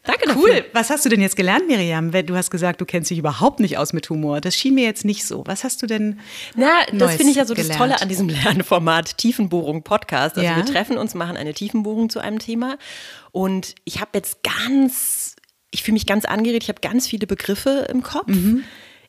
[0.05, 0.49] Danke Cool.
[0.49, 0.65] dafür.
[0.73, 2.11] Was hast du denn jetzt gelernt, Miriam?
[2.11, 4.41] Du hast gesagt, du kennst dich überhaupt nicht aus mit Humor.
[4.41, 5.43] Das schien mir jetzt nicht so.
[5.47, 6.19] Was hast du denn?
[6.55, 7.69] Na, das Neues finde ich ja so das?
[7.69, 10.37] Tolle an diesem Lernformat Tiefenbohrung Podcast.
[10.37, 10.55] Also Ja.
[10.57, 12.77] wir treffen uns, machen eine Tiefenbohrung zu einem Thema
[13.31, 15.35] und ich habe jetzt ganz,
[15.71, 18.27] ich fühle mich ganz angeregt, ich habe ganz viele Begriffe im Kopf.
[18.27, 18.63] Mhm.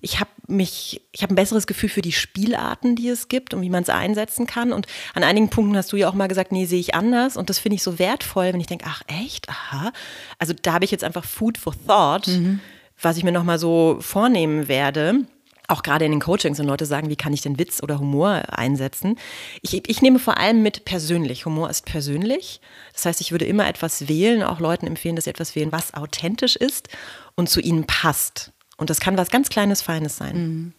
[0.08, 3.60] Ich habe mich, ich habe ein besseres Gefühl für die Spielarten, die es gibt und
[3.62, 4.72] wie man es einsetzen kann.
[4.72, 7.36] Und an einigen Punkten hast du ja auch mal gesagt, nee, sehe ich anders.
[7.36, 9.90] Und das finde ich so wertvoll, wenn ich denke, ach echt, aha.
[10.38, 12.60] Also da habe ich jetzt einfach Food for Thought, Mhm.
[13.02, 15.24] was ich mir noch mal so vornehmen werde.
[15.68, 18.42] auch gerade in den Coachings und Leute sagen, wie kann ich denn Witz oder Humor
[18.56, 19.18] einsetzen?
[19.62, 21.44] Ich, ich nehme vor allem mit persönlich.
[21.44, 22.60] Humor ist persönlich.
[22.92, 25.92] Das heißt, ich würde immer etwas wählen, auch Leuten empfehlen, dass sie etwas wählen, was
[25.94, 26.88] authentisch ist
[27.34, 28.52] und zu ihnen passt.
[28.76, 30.36] Und das kann was ganz Kleines, Feines sein.
[30.36, 30.72] Mhm.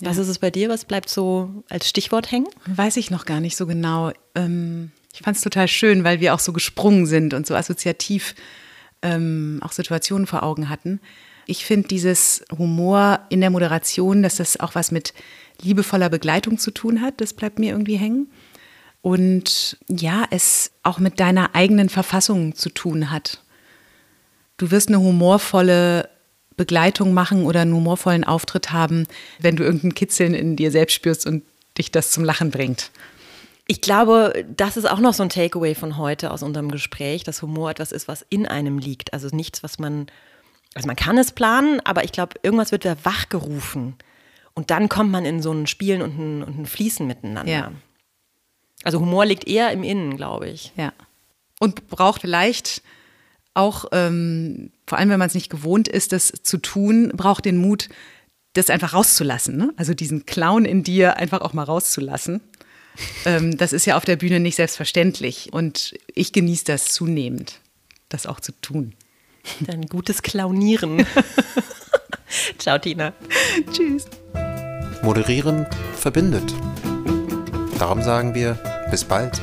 [0.00, 0.10] Ja.
[0.10, 0.68] Was ist es bei dir?
[0.68, 2.48] Was bleibt so als Stichwort hängen?
[2.66, 4.12] Weiß ich noch gar nicht so genau.
[4.34, 8.34] Ähm, ich fand es total schön, weil wir auch so gesprungen sind und so assoziativ
[9.02, 11.00] ähm, auch Situationen vor Augen hatten.
[11.46, 15.12] Ich finde dieses Humor in der Moderation, dass das auch was mit
[15.60, 18.30] liebevoller Begleitung zu tun hat, das bleibt mir irgendwie hängen.
[19.02, 23.42] Und ja, es auch mit deiner eigenen Verfassung zu tun hat.
[24.58, 26.08] Du wirst eine humorvolle
[26.60, 29.06] Begleitung machen oder einen humorvollen Auftritt haben,
[29.38, 31.42] wenn du irgendein Kitzeln in dir selbst spürst und
[31.78, 32.90] dich das zum Lachen bringt.
[33.66, 37.40] Ich glaube, das ist auch noch so ein Takeaway von heute aus unserem Gespräch, dass
[37.40, 39.14] Humor etwas ist, was in einem liegt.
[39.14, 40.08] Also nichts, was man,
[40.74, 43.94] also man kann es planen, aber ich glaube, irgendwas wird da wachgerufen.
[44.52, 47.50] Und dann kommt man in so ein Spielen und ein, und ein Fließen miteinander.
[47.50, 47.72] Ja.
[48.84, 50.72] Also Humor liegt eher im Innen, glaube ich.
[50.76, 50.92] Ja.
[51.58, 52.82] Und braucht vielleicht
[53.60, 57.58] auch, ähm, vor allem wenn man es nicht gewohnt ist, das zu tun, braucht den
[57.58, 57.88] Mut,
[58.54, 59.56] das einfach rauszulassen.
[59.56, 59.72] Ne?
[59.76, 62.40] Also diesen Clown in dir einfach auch mal rauszulassen.
[63.24, 65.52] ähm, das ist ja auf der Bühne nicht selbstverständlich.
[65.52, 67.60] Und ich genieße das zunehmend,
[68.08, 68.94] das auch zu tun.
[69.60, 71.06] Dann gutes Clownieren.
[72.58, 73.12] Ciao, Tina.
[73.72, 74.06] Tschüss.
[75.02, 76.54] Moderieren verbindet.
[77.78, 78.58] Darum sagen wir
[78.90, 79.40] bis bald.